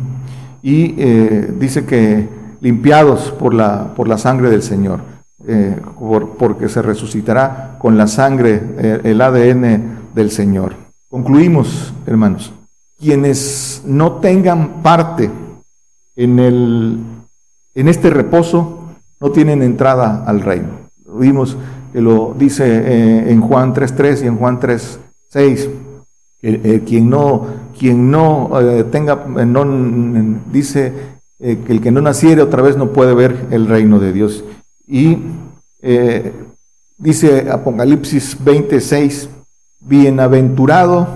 Y 0.62 0.94
eh, 0.98 1.54
dice 1.58 1.86
que 1.86 2.28
limpiados 2.60 3.30
por 3.30 3.54
la, 3.54 3.94
por 3.94 4.08
la 4.08 4.18
sangre 4.18 4.50
del 4.50 4.62
Señor, 4.62 5.00
eh, 5.46 5.76
porque 6.38 6.68
se 6.68 6.82
resucitará 6.82 7.76
con 7.78 7.96
la 7.96 8.06
sangre, 8.06 8.62
el 9.04 9.20
ADN 9.20 9.98
del 10.14 10.30
Señor. 10.30 10.74
Concluimos, 11.08 11.94
hermanos. 12.06 12.52
Quienes 12.98 13.82
no 13.86 14.14
tengan 14.16 14.82
parte 14.82 15.30
en, 16.20 16.38
el, 16.38 16.98
en 17.74 17.88
este 17.88 18.10
reposo 18.10 18.84
no 19.20 19.30
tienen 19.30 19.62
entrada 19.62 20.24
al 20.26 20.42
reino. 20.42 20.68
Vimos 21.18 21.56
que 21.92 22.00
lo 22.00 22.34
dice 22.38 22.64
eh, 22.66 23.32
en 23.32 23.40
Juan 23.40 23.74
3.3 23.74 24.24
y 24.24 24.26
en 24.26 24.36
Juan 24.36 24.60
3.6. 24.60 25.70
Que 26.40 26.60
eh, 26.62 26.82
quien 26.86 27.08
no, 27.10 27.46
quien 27.78 28.10
no 28.10 28.50
eh, 28.60 28.84
tenga, 28.84 29.16
no, 29.16 30.40
dice 30.52 31.20
que 31.38 31.72
el 31.72 31.80
que 31.80 31.90
no 31.90 32.02
naciere 32.02 32.42
otra 32.42 32.60
vez 32.60 32.76
no 32.76 32.92
puede 32.92 33.14
ver 33.14 33.46
el 33.50 33.66
reino 33.66 33.98
de 33.98 34.12
Dios. 34.12 34.44
Y 34.86 35.18
dice 36.98 37.50
Apocalipsis 37.50 38.36
26, 38.44 39.30
bienaventurado 39.80 41.08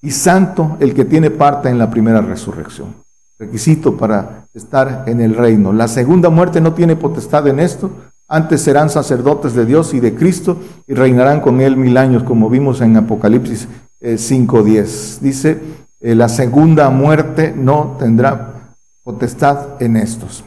y 0.00 0.12
santo 0.12 0.76
el 0.78 0.94
que 0.94 1.04
tiene 1.04 1.30
parte 1.30 1.68
en 1.68 1.78
la 1.78 1.90
primera 1.90 2.20
resurrección. 2.20 3.05
Requisito 3.38 3.96
para 3.96 4.46
estar 4.54 5.04
en 5.06 5.20
el 5.20 5.34
reino. 5.34 5.72
La 5.72 5.88
segunda 5.88 6.30
muerte 6.30 6.60
no 6.60 6.72
tiene 6.72 6.96
potestad 6.96 7.46
en 7.48 7.60
esto, 7.60 7.90
antes 8.28 8.62
serán 8.62 8.90
sacerdotes 8.90 9.54
de 9.54 9.64
Dios 9.66 9.94
y 9.94 10.00
de 10.00 10.14
Cristo 10.14 10.58
y 10.88 10.94
reinarán 10.94 11.40
con 11.40 11.60
él 11.60 11.76
mil 11.76 11.96
años, 11.96 12.24
como 12.24 12.50
vimos 12.50 12.80
en 12.80 12.96
Apocalipsis 12.96 13.68
5.10. 14.00 14.76
Eh, 14.76 15.18
Dice, 15.20 15.58
eh, 16.00 16.14
la 16.16 16.28
segunda 16.28 16.90
muerte 16.90 17.54
no 17.56 17.96
tendrá 18.00 18.74
potestad 19.04 19.80
en 19.80 19.96
estos. 19.96 20.42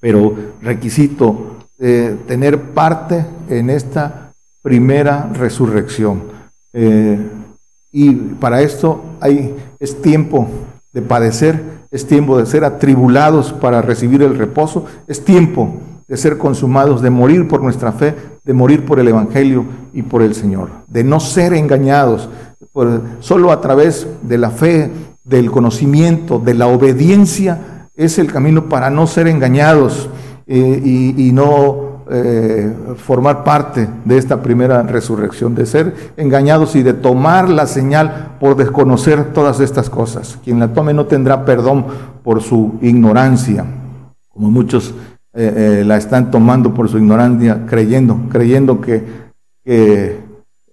Pero 0.00 0.34
requisito 0.60 1.58
eh, 1.78 2.16
tener 2.26 2.72
parte 2.72 3.24
en 3.48 3.70
esta 3.70 4.32
primera 4.62 5.30
resurrección. 5.32 6.34
y 7.92 8.10
para 8.40 8.60
esto 8.60 9.04
hay, 9.20 9.54
es 9.78 10.02
tiempo 10.02 10.48
de 10.94 11.02
padecer, 11.02 11.60
es 11.90 12.06
tiempo 12.06 12.38
de 12.38 12.46
ser 12.46 12.64
atribulados 12.64 13.52
para 13.52 13.82
recibir 13.82 14.22
el 14.22 14.38
reposo, 14.38 14.86
es 15.06 15.24
tiempo 15.24 15.74
de 16.08 16.16
ser 16.16 16.38
consumados, 16.38 17.02
de 17.02 17.10
morir 17.10 17.48
por 17.48 17.62
nuestra 17.62 17.92
fe, 17.92 18.14
de 18.44 18.52
morir 18.54 18.86
por 18.86 19.00
el 19.00 19.08
Evangelio 19.08 19.64
y 19.92 20.02
por 20.02 20.22
el 20.22 20.34
Señor, 20.34 20.70
de 20.88 21.02
no 21.04 21.20
ser 21.20 21.52
engañados, 21.52 22.28
solo 23.20 23.52
a 23.52 23.60
través 23.60 24.06
de 24.22 24.38
la 24.38 24.50
fe, 24.50 24.90
del 25.24 25.50
conocimiento, 25.50 26.38
de 26.38 26.54
la 26.54 26.66
obediencia, 26.66 27.88
es 27.96 28.18
el 28.18 28.30
camino 28.30 28.68
para 28.68 28.90
no 28.90 29.06
ser 29.06 29.28
engañados 29.28 30.08
eh, 30.46 31.14
y, 31.16 31.32
no 31.32 31.93
eh, 32.10 32.70
formar 32.96 33.44
parte 33.44 33.88
de 34.04 34.18
esta 34.18 34.42
primera 34.42 34.82
resurrección, 34.82 35.54
de 35.54 35.64
ser 35.64 36.12
engañados 36.18 36.76
y 36.76 36.82
de 36.82 36.92
tomar 36.92 37.48
la 37.48 37.66
señal 37.66 38.36
por 38.38 38.56
desconocer 38.56 39.32
todas 39.32 39.58
estas 39.60 39.88
cosas. 39.88 40.38
Quien 40.44 40.58
la 40.58 40.68
tome 40.74 40.92
no 40.92 41.06
tendrá 41.06 41.46
perdón 41.46 41.86
por 42.22 42.42
su 42.42 42.78
ignorancia, 42.82 43.64
como 44.28 44.50
muchos 44.50 44.94
eh, 45.32 45.80
eh, 45.80 45.84
la 45.86 45.96
están 45.96 46.30
tomando 46.30 46.74
por 46.74 46.90
su 46.90 46.98
ignorancia, 46.98 47.64
creyendo, 47.66 48.18
creyendo 48.28 48.82
que, 48.82 49.24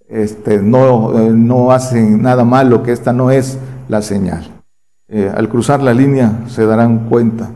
este, 0.06 0.60
no, 0.60 1.12
no 1.12 1.70
hacen 1.70 2.20
nada 2.20 2.44
malo, 2.44 2.82
que 2.82 2.92
esta 2.92 3.14
no 3.14 3.30
es 3.30 3.58
la 3.88 4.02
señal. 4.02 4.50
al 5.34 5.48
cruzar 5.48 5.82
la 5.82 5.94
línea 5.94 6.40
se 6.48 6.66
darán 6.66 7.08
cuenta. 7.08 7.50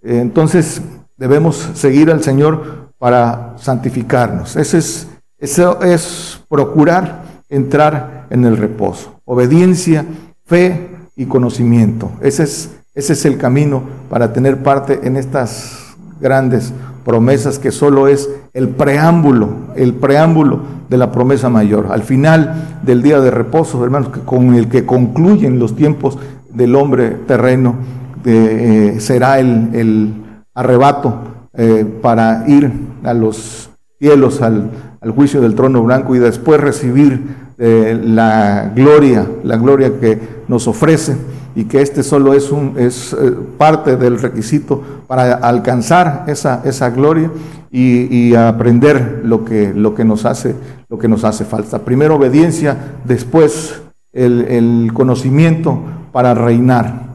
entonces 0.00 0.80
debemos 1.16 1.56
seguir 1.74 2.10
al 2.10 2.22
Señor 2.22 2.79
para 3.00 3.54
santificarnos. 3.56 4.54
Ese 4.54 4.78
es, 4.78 5.08
eso 5.38 5.82
es 5.82 6.40
procurar 6.48 7.22
entrar 7.48 8.26
en 8.30 8.44
el 8.44 8.56
reposo. 8.56 9.20
Obediencia, 9.24 10.04
fe 10.44 10.90
y 11.16 11.24
conocimiento. 11.24 12.12
Ese 12.20 12.44
es, 12.44 12.70
ese 12.94 13.14
es 13.14 13.24
el 13.24 13.38
camino 13.38 13.82
para 14.08 14.32
tener 14.32 14.62
parte 14.62 15.00
en 15.02 15.16
estas 15.16 15.96
grandes 16.20 16.72
promesas 17.04 17.58
que 17.58 17.72
solo 17.72 18.06
es 18.06 18.28
el 18.52 18.68
preámbulo, 18.68 19.48
el 19.74 19.94
preámbulo 19.94 20.60
de 20.90 20.98
la 20.98 21.10
promesa 21.10 21.48
mayor. 21.48 21.88
Al 21.90 22.02
final 22.02 22.80
del 22.82 23.02
día 23.02 23.20
de 23.20 23.30
reposo, 23.30 23.82
hermanos, 23.82 24.10
con 24.26 24.54
el 24.54 24.68
que 24.68 24.84
concluyen 24.84 25.58
los 25.58 25.74
tiempos 25.74 26.18
del 26.52 26.76
hombre 26.76 27.10
terreno, 27.26 27.76
eh, 28.24 28.96
será 28.98 29.38
el, 29.38 30.14
arrebato 30.54 31.14
eh, 31.52 31.84
para 32.00 32.44
ir 32.46 32.70
a 33.02 33.12
los 33.12 33.70
cielos, 33.98 34.40
al, 34.40 34.70
juicio 35.14 35.40
del 35.40 35.56
trono 35.56 35.82
blanco 35.82 36.14
y 36.14 36.20
después 36.20 36.60
recibir 36.60 37.20
eh, 37.58 37.98
la 38.00 38.70
gloria, 38.74 39.26
la 39.42 39.56
gloria 39.56 39.98
que 39.98 40.18
nos 40.46 40.68
ofrece 40.68 41.16
y 41.56 41.64
que 41.64 41.82
este 41.82 42.04
solo 42.04 42.34
es, 42.34 42.52
un, 42.52 42.74
es 42.78 43.12
eh, 43.12 43.32
parte 43.58 43.96
del 43.96 44.20
requisito 44.20 44.80
para 45.08 45.34
alcanzar 45.34 46.24
esa, 46.28 46.62
esa 46.64 46.90
gloria 46.90 47.32
y, 47.72 48.34
aprender 48.34 49.22
lo 49.24 49.44
que, 49.44 49.72
lo, 49.74 49.94
que 49.94 50.04
nos 50.04 50.24
hace, 50.24 50.54
lo 50.88 50.98
que 50.98 51.08
nos 51.08 51.24
hace 51.24 51.44
falta. 51.44 51.80
Primero 51.80 52.14
obediencia, 52.14 52.76
después 53.04 53.80
el, 54.12 54.90
conocimiento 54.94 55.80
para 56.12 56.34
reinar. 56.34 57.10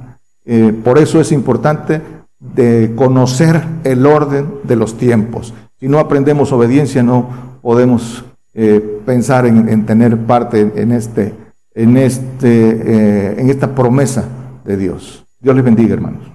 Por 0.84 1.00
eso 1.00 1.20
es 1.20 1.32
importante 1.32 2.02
de 2.56 2.94
conocer 2.96 3.62
el 3.84 4.06
orden 4.06 4.48
de 4.64 4.76
los 4.76 4.98
tiempos. 4.98 5.54
Si 5.80 5.88
no 5.88 6.00
aprendemos 6.00 6.52
obediencia, 6.52 7.04
no 7.04 7.30
podemos 7.62 8.24
eh, 8.54 9.02
pensar 9.06 9.46
en, 9.46 9.86
tener 9.86 10.18
parte 10.18 10.72
en 10.76 10.92
este, 10.92 11.34
en 11.74 11.98
este, 11.98 13.40
en 13.40 13.50
esta 13.50 13.76
promesa 13.76 14.26
de 14.64 14.78
Dios. 14.78 15.26
Dios 15.40 15.56
les 15.56 15.66
bendiga, 15.66 15.94
hermanos. 15.94 16.35